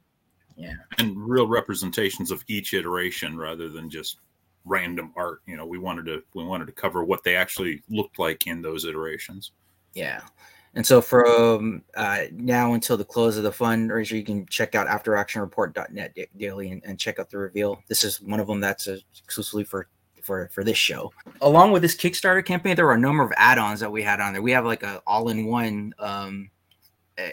Yeah. 0.55 0.75
and 0.99 1.17
real 1.17 1.47
representations 1.47 2.29
of 2.29 2.43
each 2.47 2.75
iteration 2.75 3.35
rather 3.37 3.69
than 3.69 3.89
just 3.89 4.17
random 4.65 5.11
art 5.17 5.41
you 5.47 5.57
know 5.57 5.65
we 5.65 5.79
wanted 5.79 6.05
to 6.05 6.21
we 6.35 6.43
wanted 6.43 6.67
to 6.67 6.71
cover 6.71 7.03
what 7.03 7.23
they 7.23 7.35
actually 7.35 7.81
looked 7.89 8.19
like 8.19 8.45
in 8.45 8.61
those 8.61 8.85
iterations 8.85 9.51
Yeah. 9.95 10.21
And 10.75 10.85
so 10.85 11.01
from 11.01 11.83
uh, 11.95 12.25
now 12.31 12.73
until 12.73 12.97
the 12.97 13.05
close 13.05 13.37
of 13.37 13.43
the 13.43 13.51
fundraiser, 13.51 14.11
you 14.13 14.23
can 14.23 14.45
check 14.47 14.73
out 14.73 14.87
afteractionreport.net 14.87 16.15
da- 16.15 16.29
daily 16.37 16.71
and, 16.71 16.83
and 16.83 16.99
check 16.99 17.19
out 17.19 17.29
the 17.29 17.37
reveal. 17.37 17.79
This 17.87 18.03
is 18.03 18.19
one 18.21 18.39
of 18.39 18.47
them 18.47 18.59
that's 18.59 18.87
exclusively 18.87 19.63
for 19.65 19.87
for 20.23 20.49
for 20.51 20.63
this 20.63 20.77
show. 20.77 21.11
Along 21.41 21.71
with 21.71 21.81
this 21.81 21.95
Kickstarter 21.95 22.45
campaign, 22.45 22.75
there 22.75 22.85
were 22.85 22.93
a 22.93 22.99
number 22.99 23.23
of 23.23 23.31
add-ons 23.37 23.79
that 23.81 23.91
we 23.91 24.01
had 24.01 24.19
on 24.19 24.33
there. 24.33 24.41
We 24.41 24.51
have 24.51 24.65
like 24.65 24.83
a 24.83 25.01
all-in-one 25.05 25.93
um, 25.99 26.49
uh, 27.17 27.27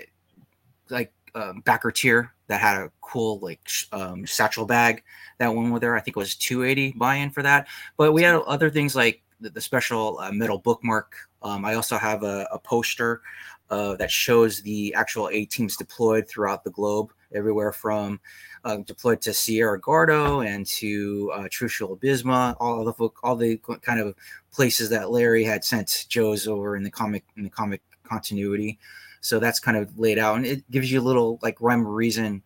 like 0.88 1.12
um, 1.34 1.60
backer 1.60 1.90
tier 1.90 2.32
that 2.48 2.60
had 2.60 2.76
a 2.82 2.90
cool 3.00 3.38
like 3.38 3.60
um, 3.92 4.26
satchel 4.26 4.66
bag 4.66 5.02
that 5.38 5.54
one 5.54 5.70
with 5.70 5.80
there. 5.80 5.96
I 5.96 6.00
think 6.00 6.16
it 6.16 6.20
was 6.20 6.34
280 6.36 6.92
buy-in 6.98 7.30
for 7.30 7.42
that. 7.42 7.66
But 7.96 8.12
we 8.12 8.22
had 8.22 8.34
other 8.42 8.70
things 8.70 8.94
like 8.94 9.22
the, 9.40 9.50
the 9.50 9.60
special 9.60 10.18
uh, 10.18 10.32
metal 10.32 10.58
bookmark. 10.58 11.14
Um, 11.42 11.64
I 11.64 11.74
also 11.74 11.96
have 11.96 12.22
a, 12.22 12.46
a 12.52 12.58
poster 12.58 13.22
uh, 13.70 13.96
that 13.96 14.10
shows 14.10 14.62
the 14.62 14.94
actual 14.94 15.28
A 15.30 15.46
teams 15.46 15.76
deployed 15.76 16.28
throughout 16.28 16.64
the 16.64 16.70
globe, 16.70 17.12
everywhere 17.32 17.72
from 17.72 18.20
uh, 18.64 18.78
deployed 18.78 19.20
to 19.22 19.32
Sierra 19.32 19.80
Gordo 19.80 20.40
and 20.40 20.66
to 20.66 21.30
uh, 21.34 21.44
Trucial 21.44 21.98
Abysmia, 21.98 22.56
all 22.60 22.84
the 22.84 23.08
all 23.22 23.36
the 23.36 23.58
kind 23.82 24.00
of 24.00 24.14
places 24.52 24.90
that 24.90 25.10
Larry 25.10 25.44
had 25.44 25.64
sent 25.64 26.06
Joe's 26.08 26.46
over 26.46 26.76
in 26.76 26.82
the 26.82 26.90
comic 26.90 27.24
in 27.36 27.44
the 27.44 27.50
comic 27.50 27.82
continuity. 28.04 28.78
So 29.22 29.38
that's 29.38 29.60
kind 29.60 29.76
of 29.76 29.98
laid 29.98 30.18
out, 30.18 30.36
and 30.36 30.46
it 30.46 30.70
gives 30.70 30.90
you 30.90 31.00
a 31.00 31.02
little 31.02 31.38
like 31.42 31.60
rhyme 31.60 31.86
reason, 31.86 32.42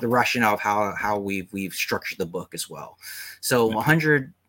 the 0.00 0.08
rationale 0.08 0.54
of 0.54 0.60
how 0.60 0.94
how 0.98 1.18
we've 1.18 1.52
we've 1.52 1.74
structured 1.74 2.18
the 2.18 2.26
book 2.26 2.54
as 2.54 2.70
well. 2.70 2.98
So 3.40 3.68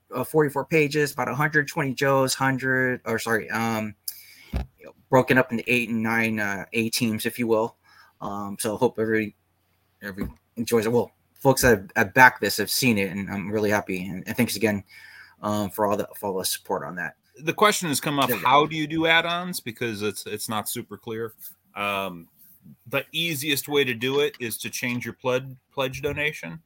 144 0.10 0.66
pages, 0.66 1.14
about 1.14 1.28
120 1.28 1.94
Joes, 1.94 2.40
100 2.40 3.02
or 3.06 3.20
sorry, 3.20 3.50
um, 3.50 3.96
you 4.54 4.86
know, 4.86 4.94
broken 5.10 5.38
up 5.38 5.52
into 5.52 5.64
eight 5.68 5.90
and 5.90 6.04
nine 6.04 6.40
uh, 6.40 6.66
A 6.74 6.90
teams, 6.90 7.26
if 7.26 7.40
you 7.40 7.48
will. 7.48 7.76
Um, 8.22 8.58
so 8.60 8.76
hope 8.78 9.00
every 9.00 9.36
every 10.02 10.28
enjoys 10.58 10.86
it. 10.86 10.92
Well, 10.92 11.12
folks 11.36 11.62
that 11.62 11.70
have, 11.70 11.92
have 11.96 12.14
backed 12.14 12.42
this 12.42 12.58
have 12.58 12.70
seen 12.70 12.98
it, 12.98 13.12
and 13.12 13.30
I'm 13.30 13.52
really 13.52 13.70
happy. 13.70 14.06
And, 14.06 14.24
and 14.28 14.36
thanks 14.36 14.56
again 14.56 14.84
um, 15.42 15.70
for 15.70 15.86
all 15.86 15.96
the 15.98 16.08
for 16.18 16.28
all 16.30 16.38
the 16.38 16.46
support 16.46 16.84
on 16.84 16.96
that. 16.96 17.16
the 17.42 17.54
question 17.54 17.88
has 17.90 18.02
come 18.02 18.20
up 18.20 18.28
There 18.28 18.38
you 18.38 18.44
go. 18.44 18.50
how 18.50 18.66
do 18.66 18.76
you 18.76 18.88
do 18.88 19.06
add-ons 19.08 19.60
because 19.62 20.02
it's 20.02 20.26
it's 20.26 20.50
not 20.50 20.68
super 20.68 20.98
clear 20.98 21.34
um, 21.76 22.28
the 22.88 23.06
easiest 23.14 23.70
way 23.70 23.86
to 23.86 23.94
do 23.94 24.20
it 24.20 24.36
is 24.40 24.58
to 24.58 24.70
change 24.70 25.06
your 25.06 25.14
pledge 25.14 25.48
pledge 25.72 26.02
donation 26.02 26.60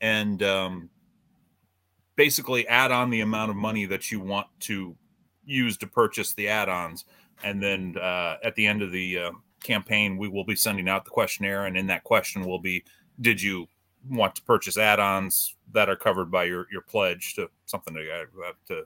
and 0.00 0.42
um, 0.44 0.88
basically 2.20 2.68
add 2.68 2.92
on 2.92 3.08
the 3.08 3.22
amount 3.22 3.50
of 3.50 3.56
money 3.56 3.86
that 3.86 4.12
you 4.12 4.20
want 4.20 4.46
to 4.60 4.94
use 5.46 5.78
to 5.78 5.86
purchase 5.86 6.34
the 6.34 6.46
add-ons. 6.48 7.06
And 7.42 7.62
then 7.62 7.96
uh, 7.96 8.36
at 8.44 8.54
the 8.56 8.66
end 8.66 8.82
of 8.82 8.92
the 8.92 9.18
uh, 9.18 9.30
campaign 9.62 10.18
we 10.18 10.28
will 10.28 10.44
be 10.44 10.54
sending 10.54 10.86
out 10.86 11.06
the 11.06 11.10
questionnaire 11.10 11.64
and 11.64 11.78
in 11.78 11.86
that 11.86 12.04
question 12.04 12.44
will 12.44 12.58
be 12.58 12.84
did 13.22 13.40
you 13.40 13.66
want 14.10 14.34
to 14.34 14.42
purchase 14.42 14.76
add-ons 14.76 15.56
that 15.72 15.88
are 15.88 15.96
covered 15.96 16.30
by 16.30 16.44
your 16.44 16.66
your 16.70 16.82
pledge 16.82 17.34
to 17.36 17.48
something 17.64 17.94
to 17.94 18.04
that 18.04 18.54
to 18.68 18.82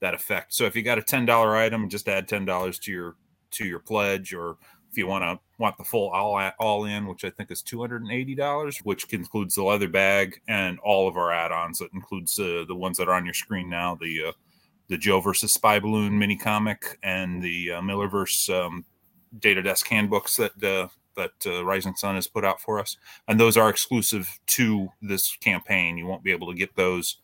that 0.00 0.12
effect? 0.12 0.52
So 0.52 0.64
if 0.64 0.76
you 0.76 0.82
got 0.82 0.98
a 0.98 1.02
$10 1.02 1.26
item 1.56 1.88
just 1.88 2.06
add 2.06 2.28
$10 2.28 2.80
to 2.80 2.92
your 2.92 3.16
to 3.52 3.64
your 3.64 3.78
pledge 3.78 4.34
or 4.34 4.58
you 4.98 5.06
want 5.06 5.22
to 5.22 5.38
want 5.58 5.78
the 5.78 5.84
full 5.84 6.10
all 6.10 6.38
all 6.58 6.84
in, 6.84 7.06
which 7.06 7.24
I 7.24 7.30
think 7.30 7.50
is 7.50 7.62
two 7.62 7.80
hundred 7.80 8.02
and 8.02 8.12
eighty 8.12 8.34
dollars, 8.34 8.78
which 8.78 9.10
includes 9.12 9.54
the 9.54 9.62
leather 9.62 9.88
bag 9.88 10.40
and 10.48 10.78
all 10.80 11.08
of 11.08 11.16
our 11.16 11.32
add-ons. 11.32 11.80
It 11.80 11.90
includes 11.94 12.38
uh, 12.38 12.64
the 12.68 12.74
ones 12.74 12.98
that 12.98 13.08
are 13.08 13.14
on 13.14 13.24
your 13.24 13.34
screen 13.34 13.70
now, 13.70 13.94
the 13.94 14.24
uh, 14.28 14.32
the 14.88 14.98
Joe 14.98 15.20
versus 15.20 15.52
Spy 15.52 15.78
Balloon 15.78 16.18
mini 16.18 16.36
comic 16.36 16.98
and 17.02 17.42
the 17.42 17.72
uh, 17.72 17.80
Millerverse 17.80 18.48
um, 18.50 18.84
Data 19.38 19.62
Desk 19.62 19.86
handbooks 19.86 20.36
that 20.36 20.62
uh, 20.62 20.88
that 21.16 21.32
uh, 21.46 21.64
Rising 21.64 21.94
Sun 21.94 22.14
has 22.14 22.26
put 22.26 22.44
out 22.44 22.60
for 22.60 22.78
us, 22.78 22.96
and 23.26 23.38
those 23.38 23.56
are 23.56 23.70
exclusive 23.70 24.38
to 24.48 24.88
this 25.00 25.36
campaign. 25.36 25.98
You 25.98 26.06
won't 26.06 26.24
be 26.24 26.32
able 26.32 26.48
to 26.48 26.58
get 26.58 26.76
those 26.76 27.18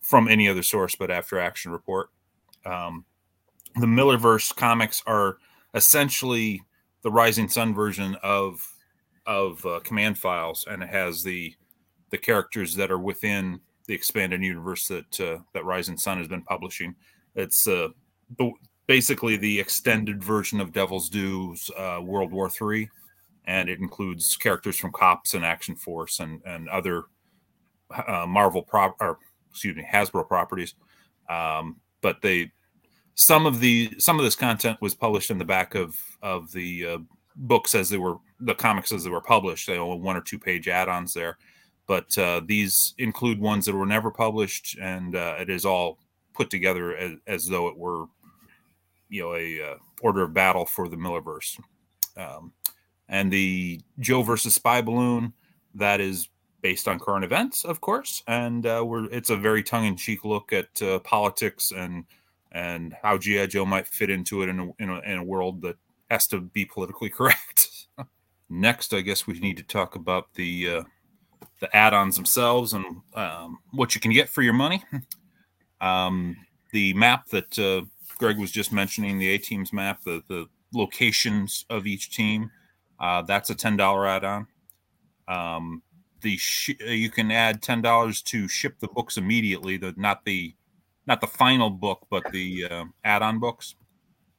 from 0.00 0.28
any 0.28 0.48
other 0.48 0.62
source 0.62 0.94
but 0.94 1.10
After 1.10 1.38
Action 1.38 1.72
Report. 1.72 2.08
Um, 2.64 3.04
the 3.74 3.86
Millerverse 3.86 4.54
comics 4.54 5.02
are 5.06 5.38
essentially 5.74 6.62
the 7.08 7.12
Rising 7.12 7.48
Sun 7.48 7.72
version 7.72 8.18
of 8.22 8.60
of 9.24 9.64
uh, 9.64 9.80
command 9.80 10.18
files, 10.18 10.66
and 10.70 10.82
it 10.82 10.90
has 10.90 11.22
the 11.22 11.54
the 12.10 12.18
characters 12.18 12.74
that 12.74 12.90
are 12.90 12.98
within 12.98 13.60
the 13.86 13.94
expanded 13.94 14.42
universe 14.42 14.86
that 14.88 15.20
uh, 15.20 15.38
that 15.54 15.64
Rising 15.64 15.96
Sun 15.96 16.18
has 16.18 16.28
been 16.28 16.42
publishing. 16.42 16.94
It's 17.34 17.66
uh, 17.66 17.88
basically 18.86 19.38
the 19.38 19.58
extended 19.58 20.22
version 20.22 20.60
of 20.60 20.70
Devil's 20.70 21.08
Due's 21.08 21.70
uh, 21.78 22.00
World 22.02 22.30
War 22.30 22.50
Three, 22.50 22.90
and 23.46 23.70
it 23.70 23.78
includes 23.78 24.36
characters 24.36 24.76
from 24.76 24.92
Cops 24.92 25.32
and 25.32 25.46
Action 25.46 25.76
Force 25.76 26.20
and 26.20 26.42
and 26.44 26.68
other 26.68 27.04
uh, 28.06 28.26
Marvel 28.28 28.60
prop 28.60 28.96
or 29.00 29.18
excuse 29.50 29.74
me 29.74 29.86
Hasbro 29.90 30.28
properties. 30.28 30.74
Um, 31.30 31.76
but 32.02 32.20
they 32.20 32.52
some 33.18 33.46
of 33.46 33.58
the 33.58 33.92
some 33.98 34.18
of 34.18 34.24
this 34.24 34.36
content 34.36 34.80
was 34.80 34.94
published 34.94 35.30
in 35.30 35.38
the 35.38 35.44
back 35.44 35.74
of 35.74 35.96
of 36.22 36.52
the 36.52 36.86
uh, 36.86 36.98
books 37.34 37.74
as 37.74 37.90
they 37.90 37.98
were 37.98 38.16
the 38.38 38.54
comics 38.54 38.92
as 38.92 39.02
they 39.02 39.10
were 39.10 39.20
published. 39.20 39.66
They 39.66 39.76
only 39.76 39.98
one 39.98 40.16
or 40.16 40.20
two 40.20 40.38
page 40.38 40.68
add-ons 40.68 41.14
there, 41.14 41.36
but 41.88 42.16
uh, 42.16 42.42
these 42.46 42.94
include 42.96 43.40
ones 43.40 43.66
that 43.66 43.74
were 43.74 43.86
never 43.86 44.12
published, 44.12 44.78
and 44.78 45.16
uh, 45.16 45.34
it 45.40 45.50
is 45.50 45.64
all 45.64 45.98
put 46.32 46.48
together 46.48 46.96
as, 46.96 47.12
as, 47.26 47.48
though 47.48 47.66
it 47.66 47.76
were, 47.76 48.04
you 49.08 49.22
know, 49.22 49.34
a 49.34 49.72
uh, 49.72 49.74
order 50.00 50.22
of 50.22 50.32
battle 50.32 50.64
for 50.64 50.88
the 50.88 50.96
Millerverse. 50.96 51.58
Um, 52.16 52.52
and 53.08 53.32
the 53.32 53.80
Joe 53.98 54.22
versus 54.22 54.54
Spy 54.54 54.80
Balloon 54.80 55.32
that 55.74 56.00
is 56.00 56.28
based 56.62 56.86
on 56.86 57.00
current 57.00 57.24
events, 57.24 57.64
of 57.64 57.80
course, 57.80 58.22
and 58.28 58.64
uh, 58.64 58.84
we're 58.86 59.06
it's 59.06 59.30
a 59.30 59.36
very 59.36 59.64
tongue-in-cheek 59.64 60.24
look 60.24 60.52
at 60.52 60.80
uh, 60.82 61.00
politics 61.00 61.72
and 61.72 62.04
and 62.52 62.94
how 63.02 63.18
GI 63.18 63.48
Joe 63.48 63.66
might 63.66 63.86
fit 63.86 64.10
into 64.10 64.42
it 64.42 64.48
in 64.48 64.60
a, 64.60 64.82
in 64.82 64.90
a, 64.90 65.00
in 65.00 65.18
a 65.18 65.24
world 65.24 65.62
that 65.62 65.76
has 66.10 66.26
to 66.28 66.40
be 66.40 66.64
politically 66.64 67.10
correct. 67.10 67.68
Next, 68.50 68.94
I 68.94 69.02
guess 69.02 69.26
we 69.26 69.38
need 69.40 69.58
to 69.58 69.62
talk 69.62 69.94
about 69.94 70.32
the 70.34 70.68
uh, 70.68 70.82
the 71.60 71.76
add-ons 71.76 72.16
themselves 72.16 72.72
and 72.72 72.84
um, 73.14 73.58
what 73.72 73.94
you 73.94 74.00
can 74.00 74.12
get 74.12 74.28
for 74.28 74.42
your 74.42 74.54
money. 74.54 74.82
Um, 75.80 76.36
the 76.72 76.92
map 76.94 77.28
that 77.28 77.56
uh, 77.56 77.82
Greg 78.18 78.36
was 78.36 78.50
just 78.50 78.72
mentioning, 78.72 79.16
the 79.16 79.28
A 79.28 79.38
teams 79.38 79.72
map, 79.72 80.02
the 80.02 80.24
the 80.26 80.46
locations 80.74 81.64
of 81.70 81.86
each 81.86 82.10
team 82.10 82.50
uh, 83.00 83.22
that's 83.22 83.50
a 83.50 83.54
ten 83.54 83.76
dollar 83.76 84.06
add-on. 84.06 84.46
Um, 85.28 85.82
the 86.20 86.36
sh- 86.36 86.80
you 86.80 87.10
can 87.10 87.30
add 87.30 87.62
ten 87.62 87.80
dollars 87.80 88.22
to 88.22 88.48
ship 88.48 88.78
the 88.80 88.88
books 88.88 89.16
immediately. 89.16 89.76
The 89.76 89.94
not 89.96 90.24
the 90.24 90.54
not 91.08 91.20
the 91.20 91.26
final 91.26 91.70
book, 91.70 92.06
but 92.10 92.22
the 92.30 92.66
uh, 92.70 92.84
add-on 93.02 93.40
books. 93.40 93.74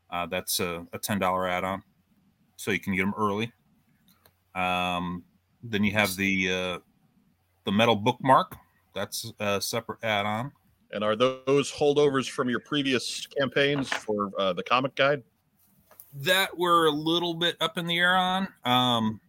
Uh, 0.10 0.26
that's 0.28 0.60
a, 0.60 0.86
a 0.94 1.00
ten 1.00 1.20
dollar 1.20 1.48
add-on, 1.48 1.84
so 2.56 2.72
you 2.72 2.80
can 2.80 2.96
get 2.96 3.02
them 3.02 3.14
early. 3.18 3.52
Um, 4.56 5.24
then 5.62 5.84
you 5.84 5.92
have 5.92 6.16
the 6.16 6.50
uh, 6.50 6.80
the 7.66 7.72
metal 7.72 7.96
bookmark. 7.96 8.56
That's 8.96 9.32
a 9.40 9.60
separate 9.60 10.04
add-on. 10.04 10.52
And 10.92 11.04
are 11.04 11.16
those 11.16 11.72
holdovers 11.72 12.30
from 12.30 12.50
your 12.50 12.62
previous 12.62 13.28
campaigns 13.28 13.90
for 13.90 14.32
uh, 14.40 14.54
the 14.54 14.64
comic 14.64 14.96
guide? 14.96 15.24
that 16.14 16.58
we're 16.58 16.86
a 16.86 16.92
little 16.92 17.34
bit 17.34 17.56
up 17.62 17.78
in 17.78 17.86
the 17.86 17.98
air 17.98 18.16
on. 18.16 18.48
Um, 18.66 19.20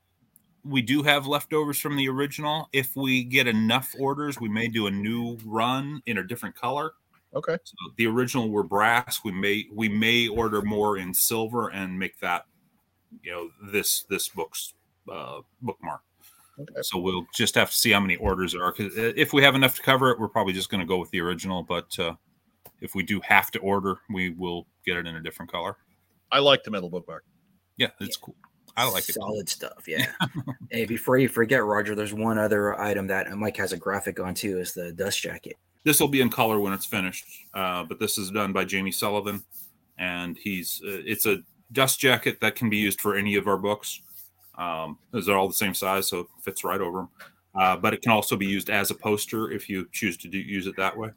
we 0.65 0.83
do 0.83 1.03
have 1.03 1.27
leftovers 1.27 1.79
from 1.79 1.97
the 1.97 2.09
original. 2.09 2.69
If 2.73 2.97
we 2.97 3.25
get 3.25 3.47
enough 3.47 3.95
orders, 3.99 4.41
we 4.41 4.49
may 4.49 4.69
do 4.69 4.87
a 4.87 4.91
new 4.91 5.39
run 5.45 6.03
in 6.07 6.19
a 6.19 6.25
different 6.25 6.55
color. 6.55 6.93
Okay. 7.35 7.57
So 7.63 7.75
the 7.97 8.07
original 8.07 8.51
were 8.51 8.63
brass. 8.63 9.21
We 9.25 9.33
may 9.33 9.67
we 9.73 9.89
may 9.89 10.29
order 10.29 10.63
more 10.63 10.99
in 10.99 11.15
silver 11.15 11.69
and 11.69 11.99
make 11.99 12.19
that, 12.21 12.47
you 13.23 13.31
know, 13.31 13.51
this 13.71 14.05
this 14.05 14.29
book's 14.29 14.75
uh, 15.11 15.41
bookmark. 15.63 16.01
Okay. 16.59 16.83
So 16.83 16.99
we'll 16.99 17.27
just 17.35 17.55
have 17.55 17.71
to 17.71 17.77
see 17.77 17.93
how 17.93 18.01
many 18.01 18.17
orders 18.17 18.53
there 18.53 18.65
are. 18.65 18.73
Because 18.77 18.97
uh, 18.99 19.13
if 19.17 19.33
we 19.33 19.43
have 19.43 19.55
enough 19.55 19.77
to 19.77 19.83
cover 19.83 20.11
it, 20.11 20.19
we're 20.19 20.29
probably 20.29 20.53
just 20.53 20.71
going 20.71 20.81
to 20.81 20.87
go 20.87 20.99
with 20.99 21.11
the 21.11 21.21
original. 21.21 21.63
But 21.63 21.97
uh, 21.99 22.15
if 22.81 22.95
we 22.95 23.03
do 23.03 23.21
have 23.21 23.51
to 23.53 23.59
order, 23.61 23.99
we 24.13 24.31
will 24.31 24.67
get 24.85 24.97
it 24.97 25.07
in 25.07 25.17
a 25.17 25.23
different 25.23 25.51
color. 25.51 25.77
I 26.33 26.41
like 26.41 26.65
the 26.65 26.71
metal 26.71 26.91
bookmark. 26.91 27.25
Yeah, 27.77 27.91
it's 28.01 28.19
yeah. 28.19 28.25
cool. 28.27 28.37
I 28.77 28.89
like 28.89 29.09
it. 29.09 29.15
Solid 29.15 29.49
stuff. 29.49 29.85
Yeah. 29.87 30.07
hey, 30.71 30.85
before 30.85 31.19
you 31.19 31.29
forget, 31.29 31.65
Roger, 31.65 31.95
there's 31.95 32.15
one 32.15 32.39
other 32.39 32.79
item 32.81 33.07
that 33.09 33.31
Mike 33.37 33.57
has 33.57 33.73
a 33.73 33.77
graphic 33.77 34.21
on 34.21 34.35
too. 34.35 34.59
Is 34.59 34.73
the 34.73 34.93
dust 34.93 35.21
jacket. 35.21 35.57
This 35.85 36.01
will 36.01 36.09
be 36.09 36.21
in 36.21 36.29
color 36.29 36.61
when 36.61 36.73
it's 36.73 36.87
finished, 36.87 37.25
uh, 37.55 37.85
but 37.85 37.99
this 37.99 38.19
is 38.19 38.31
done 38.31 38.53
by 38.53 38.65
Jamie 38.65 38.93
Sullivan, 38.93 39.43
and 39.99 40.37
he's 40.37 40.83
uh, 40.85 41.01
it's 41.05 41.27
a 41.27 41.39
dust 41.73 41.99
jacket 42.01 42.41
that 42.41 42.55
can 42.55 42.69
be 42.69 42.77
used 42.77 43.01
for 43.01 43.17
any 43.17 43.37
of 43.37 43.47
our 43.47 43.57
books. 43.57 44.03
Um, 44.59 44.99
they're 45.13 45.37
all 45.37 45.49
the 45.49 45.55
same 45.55 45.75
size, 45.75 46.09
so 46.09 46.21
it 46.21 46.27
fits 46.43 46.65
right 46.65 46.81
over 46.81 46.99
them. 46.99 47.09
Uh, 47.55 47.77
but 47.77 47.95
it 47.95 48.03
can 48.03 48.13
also 48.13 48.37
be 48.37 48.47
used 48.47 48.71
as 48.71 48.91
a 48.91 48.95
poster 48.95 49.51
if 49.51 49.69
you 49.69 49.89
choose 49.91 50.17
to 50.19 50.29
do, 50.29 50.39
use 50.39 50.67
it 50.67 50.77
that 50.77 50.97
way. 50.97 51.11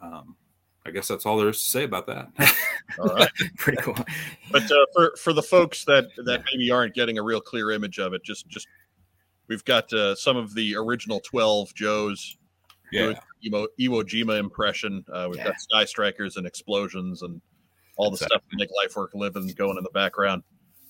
Um, 0.00 0.36
I 0.86 0.90
guess 0.90 1.08
that's 1.08 1.26
all 1.26 1.36
there 1.36 1.48
is 1.48 1.62
to 1.64 1.70
say 1.70 1.84
about 1.84 2.06
that. 2.06 2.28
all 2.98 3.14
right, 3.14 3.30
pretty 3.56 3.82
cool. 3.82 3.96
But 4.50 4.70
uh, 4.70 4.86
for 4.94 5.14
for 5.16 5.32
the 5.32 5.42
folks 5.42 5.84
that 5.84 6.08
that 6.24 6.42
maybe 6.52 6.70
aren't 6.70 6.94
getting 6.94 7.18
a 7.18 7.22
real 7.22 7.40
clear 7.40 7.70
image 7.70 7.98
of 7.98 8.12
it, 8.14 8.22
just 8.22 8.48
just 8.48 8.66
we've 9.48 9.64
got 9.64 9.92
uh, 9.92 10.14
some 10.14 10.36
of 10.36 10.54
the 10.54 10.76
original 10.76 11.20
twelve 11.20 11.74
Joes. 11.74 12.36
Yeah. 12.92 13.12
Iwo, 13.46 13.66
Iwo 13.78 14.02
Jima 14.02 14.38
impression. 14.38 15.04
Uh, 15.12 15.28
we've 15.30 15.38
yeah. 15.38 15.48
got 15.48 15.60
sky 15.60 15.84
strikers 15.84 16.36
and 16.36 16.46
explosions 16.46 17.22
and 17.22 17.40
all 17.96 18.10
the 18.10 18.16
stuff 18.16 18.42
to 18.50 18.56
make 18.56 18.68
life 18.82 18.96
work 18.96 19.12
living 19.14 19.46
going 19.48 19.76
in 19.76 19.84
the 19.84 19.90
background. 19.90 20.42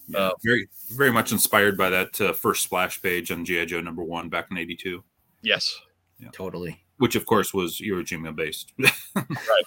Yeah, 0.09 0.19
uh, 0.19 0.33
very 0.43 0.69
very 0.91 1.13
much 1.13 1.31
inspired 1.31 1.77
by 1.77 1.91
that 1.91 2.21
uh, 2.21 2.33
first 2.33 2.65
splash 2.65 3.01
page 3.01 3.31
on 3.31 3.45
GI 3.45 3.67
Joe 3.67 3.81
number 3.81 4.03
one 4.03 4.29
back 4.29 4.49
in 4.51 4.59
'82. 4.59 5.05
Yes, 5.43 5.81
yeah. 6.19 6.29
totally. 6.33 6.81
Which 6.99 7.15
of 7.15 7.27
course 7.27 7.55
was 7.55 7.79
Iwo 7.79 8.03
Jima 8.03 8.35
based. 8.35 8.73
right. 9.15 9.65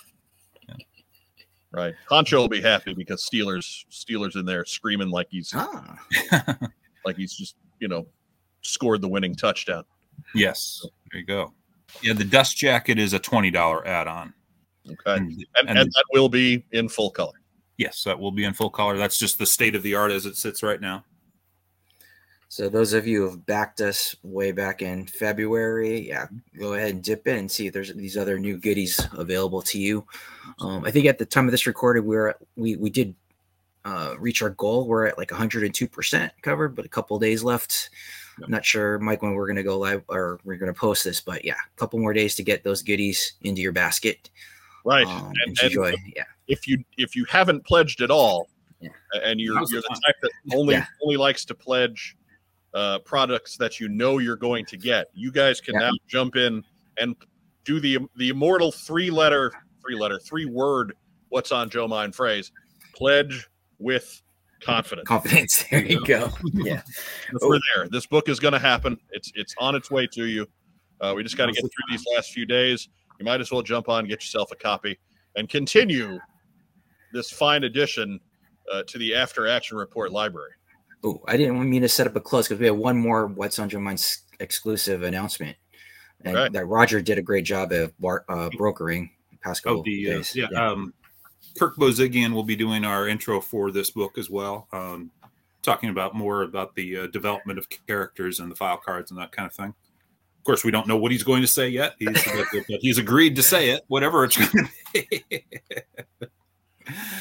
Right. 1.73 1.95
Honcho 2.07 2.37
will 2.37 2.47
be 2.47 2.61
happy 2.61 2.93
because 2.93 3.27
Steelers 3.27 3.85
Steelers 3.89 4.35
in 4.35 4.45
there 4.45 4.63
screaming 4.63 5.09
like 5.09 5.27
he's 5.31 5.51
ah. 5.55 5.97
like 7.05 7.17
he's 7.17 7.33
just, 7.33 7.55
you 7.79 7.87
know, 7.87 8.05
scored 8.61 9.01
the 9.01 9.07
winning 9.07 9.33
touchdown. 9.33 9.83
Yes. 10.35 10.85
There 11.11 11.19
you 11.19 11.25
go. 11.25 11.51
Yeah, 12.01 12.13
the 12.13 12.23
dust 12.23 12.57
jacket 12.57 12.99
is 12.99 13.13
a 13.13 13.19
twenty 13.19 13.51
dollar 13.51 13.85
add 13.87 14.07
on. 14.07 14.33
Okay. 14.85 14.97
And, 15.05 15.31
and, 15.31 15.69
and, 15.69 15.79
and 15.79 15.91
that 15.91 16.05
will 16.11 16.29
be 16.29 16.65
in 16.71 16.89
full 16.89 17.11
color. 17.11 17.39
Yes, 17.77 18.03
that 18.03 18.19
will 18.19 18.31
be 18.31 18.43
in 18.43 18.53
full 18.53 18.69
color. 18.69 18.97
That's 18.97 19.17
just 19.17 19.39
the 19.39 19.45
state 19.45 19.75
of 19.75 19.83
the 19.83 19.95
art 19.95 20.11
as 20.11 20.25
it 20.25 20.35
sits 20.35 20.61
right 20.61 20.79
now. 20.79 21.05
So 22.53 22.69
those 22.69 22.93
of 22.93 23.07
you 23.07 23.21
who 23.21 23.29
have 23.31 23.45
backed 23.47 23.81
us 23.81 24.15
way 24.21 24.51
back 24.51 24.83
in 24.83 25.07
February, 25.07 26.07
yeah, 26.07 26.27
go 26.59 26.75
ahead 26.75 26.91
and 26.91 27.03
dip 27.03 27.27
in 27.27 27.37
and 27.37 27.51
see 27.51 27.65
if 27.65 27.73
there's 27.73 27.91
these 27.95 28.15
other 28.15 28.37
new 28.37 28.59
goodies 28.59 29.03
available 29.13 29.63
to 29.63 29.79
you. 29.79 30.05
Um, 30.59 30.85
I 30.85 30.91
think 30.91 31.07
at 31.07 31.17
the 31.17 31.25
time 31.25 31.45
of 31.45 31.51
this 31.51 31.65
recording, 31.65 32.05
we 32.05 32.15
are 32.15 32.35
we 32.55 32.75
we 32.75 32.91
did 32.91 33.15
uh, 33.85 34.13
reach 34.19 34.43
our 34.43 34.51
goal. 34.51 34.87
We're 34.87 35.07
at 35.07 35.17
like 35.17 35.31
102 35.31 35.87
percent 35.87 36.31
covered, 36.43 36.75
but 36.75 36.85
a 36.85 36.89
couple 36.89 37.17
days 37.17 37.43
left. 37.43 37.89
I'm 38.41 38.49
not 38.49 38.65
sure, 38.65 38.99
Mike, 38.99 39.21
when 39.21 39.33
we're 39.33 39.45
going 39.45 39.57
to 39.57 39.63
go 39.63 39.77
live 39.77 40.03
or 40.07 40.39
we're 40.43 40.57
going 40.57 40.73
to 40.73 40.79
post 40.79 41.03
this, 41.03 41.21
but 41.21 41.45
yeah, 41.45 41.53
a 41.53 41.79
couple 41.79 41.99
more 41.99 42.13
days 42.13 42.35
to 42.35 42.43
get 42.43 42.63
those 42.63 42.81
goodies 42.81 43.33
into 43.41 43.61
your 43.61 43.71
basket. 43.71 44.29
Right, 44.85 45.05
um, 45.05 45.31
and, 45.45 45.57
and, 45.61 45.63
enjoy. 45.63 45.95
yeah, 46.15 46.23
if 46.47 46.67
you 46.67 46.83
if 46.97 47.15
you 47.15 47.25
haven't 47.25 47.65
pledged 47.65 48.01
at 48.01 48.11
all, 48.11 48.49
yeah. 48.79 48.89
and 49.13 49.39
you're 49.39 49.55
you're 49.69 49.81
the 49.81 49.99
type 50.05 50.15
that 50.21 50.31
only 50.53 50.75
yeah. 50.75 50.85
only 51.01 51.17
likes 51.17 51.45
to 51.45 51.55
pledge 51.55 52.17
uh, 52.73 52.99
products 52.99 53.55
that 53.57 53.79
you 53.79 53.87
know 53.87 54.17
you're 54.17 54.35
going 54.35 54.65
to 54.65 54.77
get. 54.77 55.07
You 55.13 55.31
guys 55.31 55.61
can 55.61 55.75
yeah. 55.75 55.89
now 55.89 55.91
jump 56.07 56.35
in 56.35 56.63
and 56.97 57.15
do 57.63 57.79
the 57.79 57.99
the 58.17 58.29
immortal 58.29 58.71
three 58.71 59.09
letter, 59.09 59.51
three 59.81 59.95
letter, 59.95 60.19
three 60.19 60.45
word. 60.45 60.95
What's 61.29 61.51
on 61.51 61.69
Joe 61.69 61.87
Mind 61.87 62.13
phrase? 62.15 62.51
Pledge 62.93 63.49
with 63.79 64.21
confidence. 64.63 65.07
Confidence. 65.07 65.63
There 65.71 65.85
you 65.85 66.05
go. 66.05 66.29
Yeah, 66.53 66.81
we're 67.41 67.59
there. 67.75 67.87
This 67.89 68.05
book 68.05 68.29
is 68.29 68.39
going 68.39 68.53
to 68.53 68.59
happen. 68.59 68.97
It's 69.11 69.31
it's 69.35 69.53
on 69.59 69.75
its 69.75 69.89
way 69.91 70.07
to 70.07 70.25
you. 70.25 70.47
Uh, 71.01 71.13
we 71.15 71.23
just 71.23 71.37
got 71.37 71.47
to 71.47 71.51
get 71.51 71.61
through 71.61 71.69
these 71.89 72.03
last 72.15 72.31
few 72.31 72.45
days. 72.45 72.89
You 73.19 73.25
might 73.25 73.41
as 73.41 73.51
well 73.51 73.61
jump 73.61 73.89
on, 73.89 74.05
get 74.07 74.21
yourself 74.21 74.51
a 74.51 74.55
copy, 74.55 74.97
and 75.35 75.47
continue 75.49 76.19
this 77.11 77.29
fine 77.29 77.63
addition 77.65 78.19
uh, 78.71 78.83
to 78.87 78.97
the 78.97 79.13
After 79.15 79.47
Action 79.47 79.77
Report 79.77 80.11
library. 80.11 80.51
Oh, 81.03 81.21
I 81.27 81.35
didn't 81.37 81.69
mean 81.69 81.81
to 81.81 81.89
set 81.89 82.07
up 82.07 82.15
a 82.15 82.21
close 82.21 82.47
because 82.47 82.59
we 82.59 82.65
have 82.67 82.77
one 82.77 82.97
more 82.97 83.27
What's 83.27 83.59
on 83.59 83.69
Your 83.69 83.81
Mind 83.81 84.03
exclusive 84.39 85.03
announcement, 85.03 85.57
and 86.23 86.35
Right. 86.35 86.51
that 86.53 86.65
Roger 86.65 87.01
did 87.01 87.17
a 87.17 87.21
great 87.21 87.43
job 87.45 87.71
of 87.73 87.97
bar, 87.99 88.23
uh, 88.29 88.49
brokering 88.57 89.09
the 89.31 89.37
past 89.37 89.63
couple 89.63 89.79
Oh, 89.79 89.83
the 89.83 90.09
uh, 90.11 90.13
days. 90.15 90.35
yeah, 90.35 90.45
Um, 90.55 90.93
Kirk 91.57 91.75
Bozigian 91.75 92.33
will 92.33 92.43
be 92.43 92.55
doing 92.55 92.83
our 92.83 93.07
intro 93.07 93.39
for 93.39 93.71
this 93.71 93.91
book 93.91 94.17
as 94.17 94.29
well, 94.29 94.67
um, 94.71 95.11
talking 95.61 95.89
about 95.89 96.15
more 96.15 96.43
about 96.43 96.75
the 96.75 96.99
uh, 96.99 97.07
development 97.07 97.59
of 97.59 97.67
characters 97.87 98.39
and 98.39 98.51
the 98.51 98.55
file 98.55 98.77
cards 98.77 99.11
and 99.11 99.19
that 99.19 99.31
kind 99.31 99.45
of 99.45 99.53
thing. 99.53 99.69
Of 99.69 100.43
course, 100.45 100.63
we 100.63 100.71
don't 100.71 100.87
know 100.87 100.97
what 100.97 101.11
he's 101.11 101.23
going 101.23 101.41
to 101.41 101.47
say 101.47 101.69
yet. 101.69 101.95
He's, 101.99 102.23
but, 102.25 102.47
but 102.51 102.79
he's 102.81 102.97
agreed 102.97 103.35
to 103.37 103.43
say 103.43 103.69
it, 103.69 103.83
whatever 103.87 104.25
it's 104.25 104.37
going 104.37 104.67
to 104.67 105.05
be. 105.09 105.45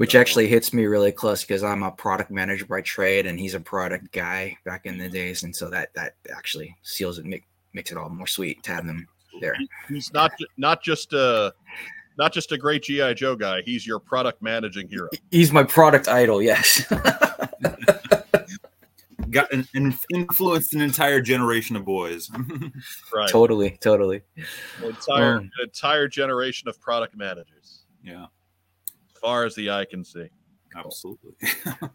which 0.00 0.14
actually 0.14 0.48
hits 0.48 0.72
me 0.72 0.86
really 0.86 1.12
close 1.12 1.42
because 1.42 1.62
I'm 1.62 1.82
a 1.82 1.90
product 1.90 2.30
manager 2.30 2.64
by 2.64 2.80
trade, 2.80 3.26
and 3.26 3.38
he's 3.38 3.52
a 3.52 3.60
product 3.60 4.12
guy 4.12 4.56
back 4.64 4.86
in 4.86 4.96
the 4.96 5.10
days, 5.10 5.42
and 5.42 5.54
so 5.54 5.68
that 5.68 5.92
that 5.94 6.14
actually 6.34 6.74
seals 6.82 7.18
it, 7.18 7.26
make, 7.26 7.44
makes 7.74 7.92
it 7.92 7.98
all 7.98 8.08
more 8.08 8.26
sweet 8.26 8.62
to 8.62 8.72
have 8.72 8.86
them 8.86 9.06
there. 9.42 9.54
He's 9.90 10.10
not 10.14 10.32
not 10.56 10.82
just 10.82 11.12
a 11.12 11.52
not 12.20 12.32
just 12.34 12.52
a 12.52 12.58
great 12.58 12.82
GI 12.82 13.14
Joe 13.14 13.34
guy. 13.34 13.62
He's 13.62 13.86
your 13.86 13.98
product 13.98 14.42
managing 14.42 14.88
hero. 14.88 15.08
He's 15.30 15.50
my 15.52 15.62
product 15.64 16.06
idol, 16.06 16.42
yes. 16.42 16.84
Got 19.30 19.50
an, 19.52 19.66
an 19.74 19.94
influenced 20.12 20.74
an 20.74 20.82
entire 20.82 21.22
generation 21.22 21.76
of 21.76 21.86
boys. 21.86 22.30
Right, 23.14 23.28
totally, 23.30 23.78
totally. 23.80 24.20
an 24.36 24.90
entire 24.90 25.36
Um, 25.38 25.44
an 25.44 25.50
entire 25.64 26.06
generation 26.08 26.68
of 26.68 26.78
product 26.80 27.16
managers, 27.16 27.84
yeah, 28.04 28.24
as 28.24 29.18
far 29.20 29.44
as 29.46 29.54
the 29.54 29.70
eye 29.70 29.86
can 29.86 30.04
see. 30.04 30.28
absolutely. 30.76 31.32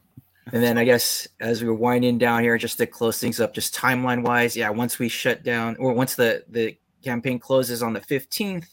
And 0.54 0.62
then 0.62 0.78
I 0.78 0.84
guess 0.84 1.28
as 1.40 1.64
we're 1.64 1.74
winding 1.74 2.20
down 2.20 2.44
here, 2.44 2.56
just 2.60 2.78
to 2.78 2.86
close 2.86 3.20
things 3.20 3.40
up, 3.40 3.52
just 3.56 3.74
timeline 3.74 4.22
wise, 4.22 4.56
yeah, 4.56 4.70
once 4.70 5.00
we 5.00 5.10
shut 5.10 5.42
down 5.44 5.76
or 5.78 5.92
once 5.94 6.14
the 6.14 6.44
the 6.50 6.78
campaign 7.04 7.40
closes 7.40 7.82
on 7.82 7.94
the 7.94 8.00
15th, 8.00 8.68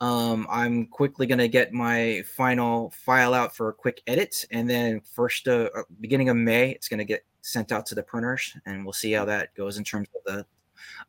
um, 0.00 0.46
I'm 0.50 0.86
quickly 0.86 1.26
gonna 1.26 1.48
get 1.48 1.72
my 1.72 2.22
final 2.36 2.90
file 2.90 3.34
out 3.34 3.54
for 3.54 3.68
a 3.68 3.74
quick 3.74 4.02
edit, 4.06 4.46
and 4.50 4.68
then 4.68 5.00
first 5.00 5.46
uh, 5.46 5.68
uh, 5.74 5.82
beginning 6.00 6.28
of 6.30 6.36
May, 6.36 6.70
it's 6.70 6.88
gonna 6.88 7.04
get 7.04 7.24
sent 7.42 7.72
out 7.72 7.86
to 7.86 7.94
the 7.94 8.02
printers, 8.02 8.56
and 8.66 8.84
we'll 8.84 8.92
see 8.92 9.12
how 9.12 9.24
that 9.26 9.54
goes 9.54 9.76
in 9.76 9.84
terms 9.84 10.08
of 10.14 10.22
the 10.24 10.46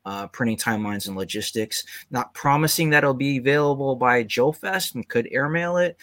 uh, 0.06 0.28
printing 0.28 0.58
timelines 0.58 1.08
and 1.08 1.16
logistics. 1.16 1.86
Not 2.10 2.34
promising 2.34 2.90
that 2.90 3.04
it'll 3.04 3.14
be 3.14 3.38
available 3.38 3.96
by 3.96 4.24
Joe 4.24 4.52
Fest 4.52 4.96
and 4.96 5.08
could 5.08 5.30
airmail 5.32 5.78
it, 5.78 5.98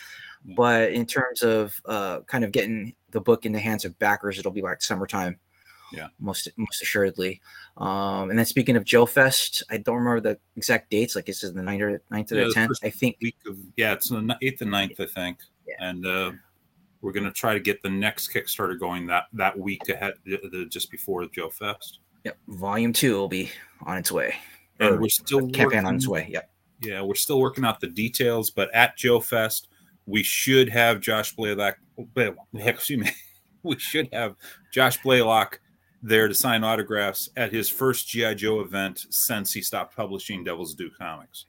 but 0.57 0.93
in 0.93 1.05
terms 1.05 1.43
of 1.43 1.81
uh, 1.85 2.21
kind 2.21 2.45
of 2.45 2.53
getting 2.53 2.95
the 3.11 3.21
book 3.21 3.45
in 3.45 3.53
the 3.53 3.61
hands 3.61 3.85
of 3.85 3.99
backers, 3.99 4.39
it'll 4.39 4.53
be 4.53 4.63
like 4.63 4.81
summertime. 4.81 5.39
Yeah. 5.93 6.09
most 6.21 6.49
most 6.57 6.83
assuredly. 6.83 7.41
Um, 7.77 8.31
and 8.31 8.39
then 8.39 8.45
speaking 8.47 8.77
of 8.77 8.85
Joe 8.85 9.07
Fest, 9.07 9.63
I 9.71 9.79
don't 9.79 9.97
remember 9.97 10.21
the 10.21 10.39
exact 10.57 10.91
dates. 10.91 11.17
Like 11.17 11.27
this 11.27 11.43
is 11.43 11.53
the 11.55 11.61
9th 11.63 11.81
or 11.81 12.03
9th 12.13 12.33
or 12.33 12.35
Yeah, 12.37 12.41
the 12.43 12.49
the 12.49 12.55
tenth. 12.55 12.79
I 12.83 12.91
think. 12.91 13.17
Week 13.23 13.37
of 13.47 13.57
yeah, 13.77 13.93
it's 13.93 14.09
the 14.11 14.37
eighth 14.43 14.61
and 14.63 14.71
9th, 14.71 15.01
I 15.01 15.07
think, 15.07 15.39
Yeah. 15.67 15.75
and 15.81 16.07
uh, 16.07 16.33
we're 17.01 17.13
gonna 17.13 17.33
try 17.33 17.55
to 17.55 17.61
get 17.61 17.83
the 17.83 17.91
next 17.91 18.33
Kickstarter 18.33 18.79
going 18.79 19.07
that 19.07 19.25
that 19.35 19.59
week 19.59 19.89
ahead, 19.89 20.15
just 20.69 20.91
before 20.91 21.25
Joe 21.27 21.49
Fest. 21.51 22.01
Yep, 22.25 22.37
volume 22.49 22.93
two 22.93 23.15
will 23.15 23.29
be 23.29 23.51
on 23.83 23.97
its 23.97 24.11
way. 24.13 24.35
And 24.81 24.97
Or 24.97 25.01
we're 25.01 25.09
still 25.09 25.49
campaign 25.51 25.85
on 25.85 25.95
its 25.97 26.07
way. 26.09 26.29
Yep. 26.31 26.51
Yeah, 26.83 27.03
we're 27.03 27.15
still 27.15 27.41
working 27.41 27.65
out 27.65 27.81
the 27.81 27.87
details, 27.89 28.51
but 28.51 28.73
at 28.75 28.97
Joe 28.97 29.21
Fest, 29.21 29.69
we 30.07 30.23
should 30.23 30.69
have 30.69 31.01
Josh 31.01 31.35
Blaylock. 31.35 31.77
Excuse 32.55 33.01
me, 33.05 33.11
we 33.63 33.79
should 33.79 34.09
have 34.13 34.35
Josh 34.73 35.01
Blaylock 35.03 35.61
there 36.03 36.29
to 36.29 36.35
sign 36.35 36.65
autographs 36.65 37.29
at 37.37 37.53
his 37.53 37.69
first 37.69 38.09
GI 38.09 38.37
Joe 38.37 38.61
event 38.61 39.07
since 39.11 39.53
he 39.53 39.63
stopped 39.63 39.97
publishing 39.97 40.45
Devil's 40.45 40.75
Due 40.75 40.91
comics, 40.91 41.47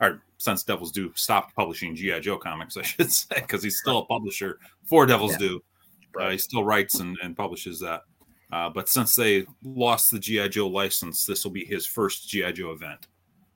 or 0.00 0.22
since 0.38 0.62
Devil's 0.62 0.92
Due 0.92 1.12
stopped 1.14 1.54
publishing 1.54 1.94
GI 1.94 2.20
Joe 2.20 2.38
comics, 2.38 2.76
I 2.76 2.82
should 2.82 3.10
say, 3.10 3.36
because 3.36 3.62
he's 3.62 3.78
still 3.78 3.98
a 3.98 4.06
publisher 4.06 4.58
for 4.84 5.06
Devil's 5.06 5.32
Yeah. 5.32 5.38
Due. 5.38 5.64
Uh, 6.18 6.30
he 6.30 6.38
still 6.38 6.64
writes 6.64 6.98
and, 6.98 7.16
and 7.22 7.36
publishes 7.36 7.78
that. 7.80 8.02
Uh, 8.52 8.68
but 8.68 8.88
since 8.88 9.14
they 9.14 9.46
lost 9.62 10.10
the 10.10 10.18
GI 10.18 10.48
Joe 10.48 10.66
license, 10.66 11.24
this 11.24 11.44
will 11.44 11.52
be 11.52 11.64
his 11.64 11.86
first 11.86 12.28
GI 12.28 12.52
Joe 12.54 12.72
event. 12.72 13.06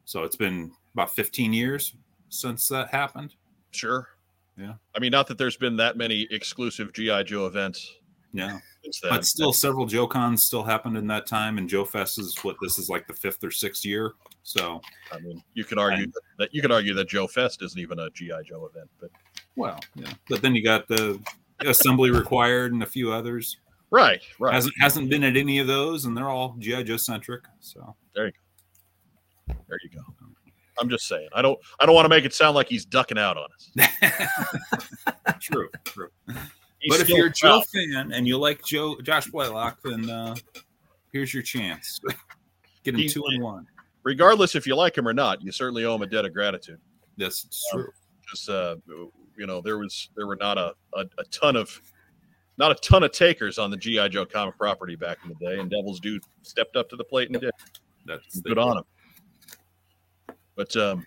So 0.04 0.22
it's 0.22 0.36
been 0.36 0.70
about 0.94 1.10
15 1.14 1.52
years 1.52 1.96
since 2.28 2.68
that 2.68 2.90
happened. 2.90 3.34
Sure. 3.72 4.08
Yeah. 4.56 4.74
I 4.94 5.00
mean, 5.00 5.10
not 5.10 5.26
that 5.26 5.38
there's 5.38 5.56
been 5.56 5.76
that 5.78 5.96
many 5.96 6.28
exclusive 6.30 6.92
GI 6.92 7.24
Joe 7.24 7.46
events 7.46 7.92
Yeah, 8.36 8.58
but 9.02 9.24
still, 9.24 9.52
several 9.52 9.86
Joe 9.86 10.08
cons 10.08 10.44
still 10.44 10.64
happened 10.64 10.96
in 10.96 11.06
that 11.06 11.24
time, 11.26 11.56
and 11.56 11.68
Joe 11.68 11.84
Fest 11.84 12.18
is 12.18 12.36
what 12.42 12.56
this 12.60 12.80
is 12.80 12.88
like 12.88 13.06
the 13.06 13.14
fifth 13.14 13.44
or 13.44 13.52
sixth 13.52 13.84
year. 13.86 14.14
So, 14.42 14.80
I 15.12 15.20
mean, 15.20 15.40
you 15.54 15.62
could 15.64 15.78
argue 15.78 16.02
And- 16.04 16.12
that, 16.12 16.20
that 16.40 16.48
you 16.54 16.60
could 16.60 16.72
argue 16.72 16.94
that 16.94 17.08
Joe 17.08 17.28
Fest 17.28 17.62
isn't 17.62 17.78
even 17.80 18.00
a 18.00 18.10
GI 18.10 18.32
Joe 18.48 18.68
event, 18.74 18.90
but 19.00 19.10
well, 19.54 19.78
yeah. 19.94 20.12
But 20.28 20.42
then 20.42 20.54
you 20.56 20.64
got 20.64 20.88
the 20.88 21.20
Assembly 21.60 22.10
Required 22.10 22.72
and 22.72 22.82
a 22.82 22.86
few 22.86 23.12
others. 23.12 23.56
right, 23.90 24.20
right. 24.40 24.52
Hasn't 24.52 24.74
hasn't 24.80 25.08
been 25.10 25.22
at 25.22 25.36
any 25.36 25.60
of 25.60 25.68
those, 25.68 26.04
and 26.04 26.16
they're 26.16 26.28
all 26.28 26.56
GI 26.58 26.82
Joe 26.82 26.96
centric. 26.96 27.44
So 27.60 27.94
there 28.16 28.26
you 28.26 28.32
go. 29.48 29.54
There 29.68 29.78
you 29.84 29.90
go. 29.90 30.02
I'm 30.80 30.88
just 30.90 31.06
saying. 31.06 31.28
I 31.32 31.40
don't. 31.40 31.56
I 31.78 31.86
don't 31.86 31.94
want 31.94 32.04
to 32.06 32.08
make 32.08 32.24
it 32.24 32.34
sound 32.34 32.56
like 32.56 32.68
he's 32.68 32.84
ducking 32.84 33.16
out 33.18 33.36
on 33.36 33.46
us. 33.54 33.70
true, 35.40 35.68
true. 35.84 36.08
But 36.88 37.00
if 37.00 37.08
you're 37.08 37.26
a 37.26 37.30
Joe 37.32 37.62
proud. 37.62 37.66
fan 37.66 38.12
and 38.12 38.26
you 38.26 38.38
like 38.38 38.64
Joe 38.64 38.96
Josh 39.02 39.26
Blaylock, 39.28 39.78
then 39.82 40.08
uh, 40.10 40.34
here's 41.12 41.32
your 41.32 41.42
chance. 41.42 42.00
Get 42.84 42.94
him 42.94 43.00
He's- 43.00 43.14
two 43.14 43.22
and 43.26 43.42
one. 43.42 43.66
regardless 44.02 44.54
if 44.54 44.66
you 44.66 44.76
like 44.76 44.96
him 44.98 45.08
or 45.08 45.14
not, 45.14 45.42
you 45.42 45.50
certainly 45.52 45.84
owe 45.84 45.94
him 45.94 46.02
a 46.02 46.06
debt 46.06 46.24
of 46.24 46.32
gratitude. 46.34 46.78
That's 47.16 47.46
Um, 47.72 47.80
true. 47.80 47.92
Just 48.30 48.48
uh, 48.48 48.76
you 49.36 49.46
know, 49.46 49.60
there 49.60 49.78
was 49.78 50.10
there 50.16 50.26
were 50.26 50.36
not 50.36 50.58
a, 50.58 50.74
a, 50.94 51.04
a 51.18 51.24
ton 51.30 51.56
of 51.56 51.80
not 52.58 52.70
a 52.70 52.74
ton 52.76 53.02
of 53.02 53.12
takers 53.12 53.58
on 53.58 53.70
the 53.70 53.76
GI 53.76 54.10
Joe 54.10 54.24
comic 54.26 54.56
property 54.56 54.94
back 54.96 55.18
in 55.24 55.28
the 55.30 55.34
day, 55.36 55.58
and 55.60 55.70
Devil's 55.70 56.00
Due 56.00 56.20
stepped 56.42 56.76
up 56.76 56.88
to 56.90 56.96
the 56.96 57.04
plate 57.04 57.30
and 57.30 57.40
did. 57.40 57.50
That's 58.06 58.40
Good 58.40 58.58
on 58.58 58.78
him. 58.78 58.84
But 60.56 60.76
um, 60.76 61.06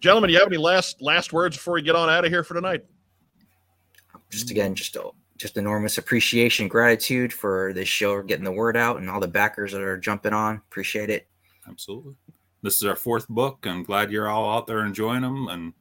gentlemen, 0.00 0.30
you 0.30 0.38
have 0.38 0.46
any 0.48 0.56
last 0.58 1.00
last 1.02 1.32
words 1.32 1.56
before 1.56 1.74
we 1.74 1.82
get 1.82 1.96
on 1.96 2.08
out 2.08 2.24
of 2.24 2.30
here 2.30 2.44
for 2.44 2.54
tonight? 2.54 2.84
Just 4.30 4.50
again 4.50 4.74
just 4.74 4.96
a, 4.96 5.10
just 5.36 5.56
enormous 5.56 5.98
appreciation 5.98 6.66
gratitude 6.68 7.32
for 7.32 7.72
this 7.74 7.88
show 7.88 8.22
getting 8.22 8.44
the 8.44 8.52
word 8.52 8.76
out 8.76 8.96
and 8.98 9.08
all 9.10 9.20
the 9.20 9.28
backers 9.28 9.72
that 9.72 9.82
are 9.82 9.98
jumping 9.98 10.32
on 10.32 10.56
appreciate 10.68 11.10
it 11.10 11.28
Absolutely. 11.68 12.14
This 12.62 12.76
is 12.76 12.84
our 12.84 12.96
fourth 12.96 13.28
book. 13.28 13.66
I'm 13.66 13.82
glad 13.82 14.10
you're 14.10 14.28
all 14.28 14.56
out 14.56 14.66
there 14.66 14.84
enjoying 14.84 15.22
them, 15.22 15.48
and 15.48 15.72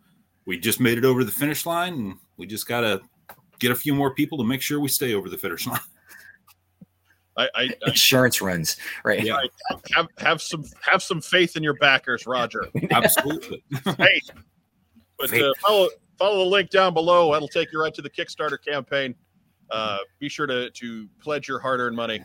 we 0.45 0.60
just 0.60 0.79
made 0.79 0.97
it 0.97 1.05
over 1.05 1.23
the 1.23 1.31
finish 1.31 1.65
line, 1.65 1.93
and 1.93 2.15
we 2.38 2.45
just 2.45 2.67
got 2.67 2.81
to 2.81 3.01
get 3.60 3.71
a 3.71 3.75
few 3.75 3.93
more 3.93 4.13
people 4.13 4.38
to 4.38 4.43
make 4.43 4.62
sure 4.62 4.79
we 4.79 4.88
stay 4.89 5.13
over 5.13 5.29
the 5.29 5.38
finish 5.38 5.67
line. 5.67 5.79
I, 7.38 7.43
I, 7.43 7.62
I 7.63 7.69
insurance 7.88 8.41
runs 8.41 8.77
right 9.03 9.21
Yeah. 9.21 9.38
have 9.93 10.08
have 10.19 10.41
some 10.41 10.63
have 10.89 11.03
some 11.03 11.19
faith 11.21 11.58
in 11.58 11.63
your 11.63 11.73
backers, 11.73 12.25
Roger. 12.25 12.65
Absolutely. 12.91 13.62
Hey, 13.97 14.21
but 15.19 15.34
uh, 15.34 15.51
follow 15.60 15.89
follow 16.17 16.43
the 16.43 16.49
link 16.49 16.69
down 16.69 16.93
below. 16.93 17.32
That'll 17.34 17.47
take 17.47 17.71
you 17.71 17.82
right 17.82 17.93
to 17.93 18.01
the 18.01 18.10
Kickstarter 18.10 18.58
campaign. 18.63 19.15
Uh, 19.71 19.97
be 20.19 20.30
sure 20.30 20.45
to 20.47 20.69
to 20.69 21.08
pledge 21.21 21.47
your 21.47 21.60
hard 21.60 21.80
earned 21.80 21.95
money. 21.95 22.19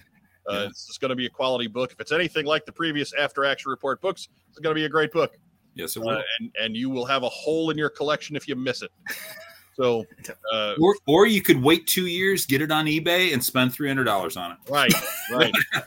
Uh, 0.49 0.53
Yeah. 0.53 0.67
This 0.69 0.89
is 0.91 0.99
going 0.99 1.11
to 1.11 1.17
be 1.17 1.27
a 1.27 1.31
quality 1.31 1.67
book. 1.69 1.93
If 1.93 2.01
it's 2.01 2.13
anything 2.13 2.45
like 2.47 2.65
the 2.67 2.73
previous 2.73 3.13
After 3.15 3.45
Action 3.45 3.71
Report 3.71 4.01
books, 4.01 4.29
it's 4.49 4.59
going 4.59 4.75
to 4.75 4.79
be 4.79 4.85
a 4.87 4.89
great 4.89 5.13
book. 5.13 5.37
yes, 5.75 5.97
it 5.97 6.01
Uh, 6.01 6.07
will. 6.07 6.23
and 6.39 6.51
and 6.61 6.77
you 6.77 6.91
will 6.91 7.05
have 7.05 7.23
a 7.23 7.29
hole 7.29 7.71
in 7.71 7.79
your 7.79 7.91
collection 7.91 8.37
if 8.37 8.49
you 8.49 8.57
miss 8.57 8.83
it. 8.83 8.91
So, 9.75 10.05
uh, 10.53 10.75
Or, 10.81 10.95
or 11.07 11.27
you 11.27 11.41
could 11.41 11.63
wait 11.63 11.87
two 11.87 12.07
years, 12.07 12.45
get 12.45 12.61
it 12.61 12.71
on 12.71 12.85
eBay, 12.87 13.33
and 13.33 13.43
spend 13.43 13.73
three 13.73 13.89
hundred 13.89 14.05
dollars 14.05 14.37
on 14.37 14.53
it. 14.53 14.59
right, 14.69 14.93
right. 15.33 15.55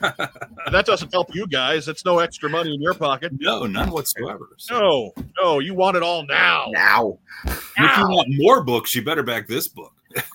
that 0.72 0.84
doesn't 0.86 1.12
help 1.12 1.32
you 1.34 1.46
guys. 1.46 1.86
It's 1.86 2.04
no 2.04 2.18
extra 2.18 2.48
money 2.50 2.74
in 2.74 2.80
your 2.82 2.94
pocket. 2.94 3.32
No, 3.38 3.66
none 3.66 3.90
whatsoever. 3.90 4.48
So 4.58 5.12
No, 5.16 5.24
no, 5.42 5.58
you 5.60 5.74
want 5.74 5.96
it 5.96 6.02
all 6.02 6.26
now. 6.26 6.66
now 6.72 7.18
if 7.44 7.96
you 7.98 8.08
want 8.08 8.26
more 8.30 8.64
books, 8.64 8.94
you 8.94 9.02
better 9.02 9.22
back 9.22 9.46
this 9.46 9.68
book. 9.68 9.92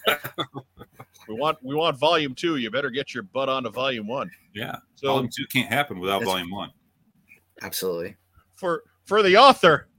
We 1.28 1.36
want 1.36 1.60
we 1.62 1.76
want 1.76 1.96
volume 1.96 2.34
two. 2.34 2.56
You 2.56 2.72
better 2.72 2.90
get 2.90 3.14
your 3.14 3.22
butt 3.22 3.50
onto 3.50 3.70
volume 3.70 4.08
one. 4.08 4.32
Yeah, 4.56 4.78
So 4.96 5.10
volume 5.10 5.30
two 5.32 5.46
can't 5.46 5.72
happen 5.72 6.00
without 6.00 6.24
volume 6.24 6.50
one. 6.50 6.72
absolutely 7.62 8.16
for 8.56 8.84
for 9.06 9.22
the 9.22 9.38
author, 9.38 9.90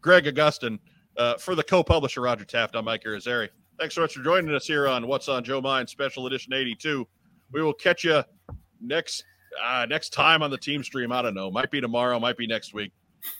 Greg 0.00 0.26
Agustin, 0.26 0.78
uh, 1.18 1.36
for 1.36 1.54
the 1.54 1.62
co-publisher 1.62 2.22
Roger 2.22 2.44
Taft, 2.44 2.74
I'm 2.76 2.84
Mike 2.86 3.04
Irizarry. 3.04 3.48
Thanks 3.78 3.94
so 3.94 4.00
much 4.00 4.14
for 4.14 4.22
joining 4.22 4.52
us 4.54 4.66
here 4.66 4.88
on 4.88 5.06
What's 5.06 5.28
on 5.28 5.44
Joe 5.44 5.60
Mind 5.60 5.88
Special 5.88 6.26
Edition 6.26 6.52
82. 6.52 7.06
We 7.52 7.62
will 7.62 7.74
catch 7.74 8.04
you 8.04 8.22
next 8.80 9.24
uh, 9.62 9.86
next 9.88 10.12
time 10.12 10.42
on 10.42 10.50
the 10.50 10.58
team 10.58 10.82
stream. 10.82 11.12
I 11.12 11.22
don't 11.22 11.34
know. 11.34 11.50
Might 11.50 11.70
be 11.70 11.80
tomorrow. 11.80 12.18
Might 12.18 12.36
be 12.36 12.46
next 12.46 12.74
week. 12.74 12.92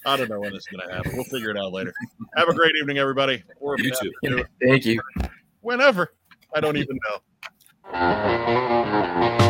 I 0.07 0.17
don't 0.17 0.29
know 0.29 0.41
when 0.41 0.53
this 0.53 0.63
is 0.63 0.67
going 0.67 0.89
to 0.89 0.95
happen. 0.95 1.13
We'll 1.15 1.25
figure 1.25 1.51
it 1.51 1.57
out 1.57 1.73
later. 1.73 1.93
Have 2.37 2.49
a 2.49 2.55
great 2.55 2.73
evening, 2.81 2.99
everybody. 2.99 3.43
Or 3.61 3.77
You 3.79 3.93
too. 4.01 4.45
thank 4.63 4.85
you 4.85 5.01
whenever. 5.61 6.15
I 6.55 6.61
don't 6.61 6.77
even 6.77 6.99
know. 7.09 7.21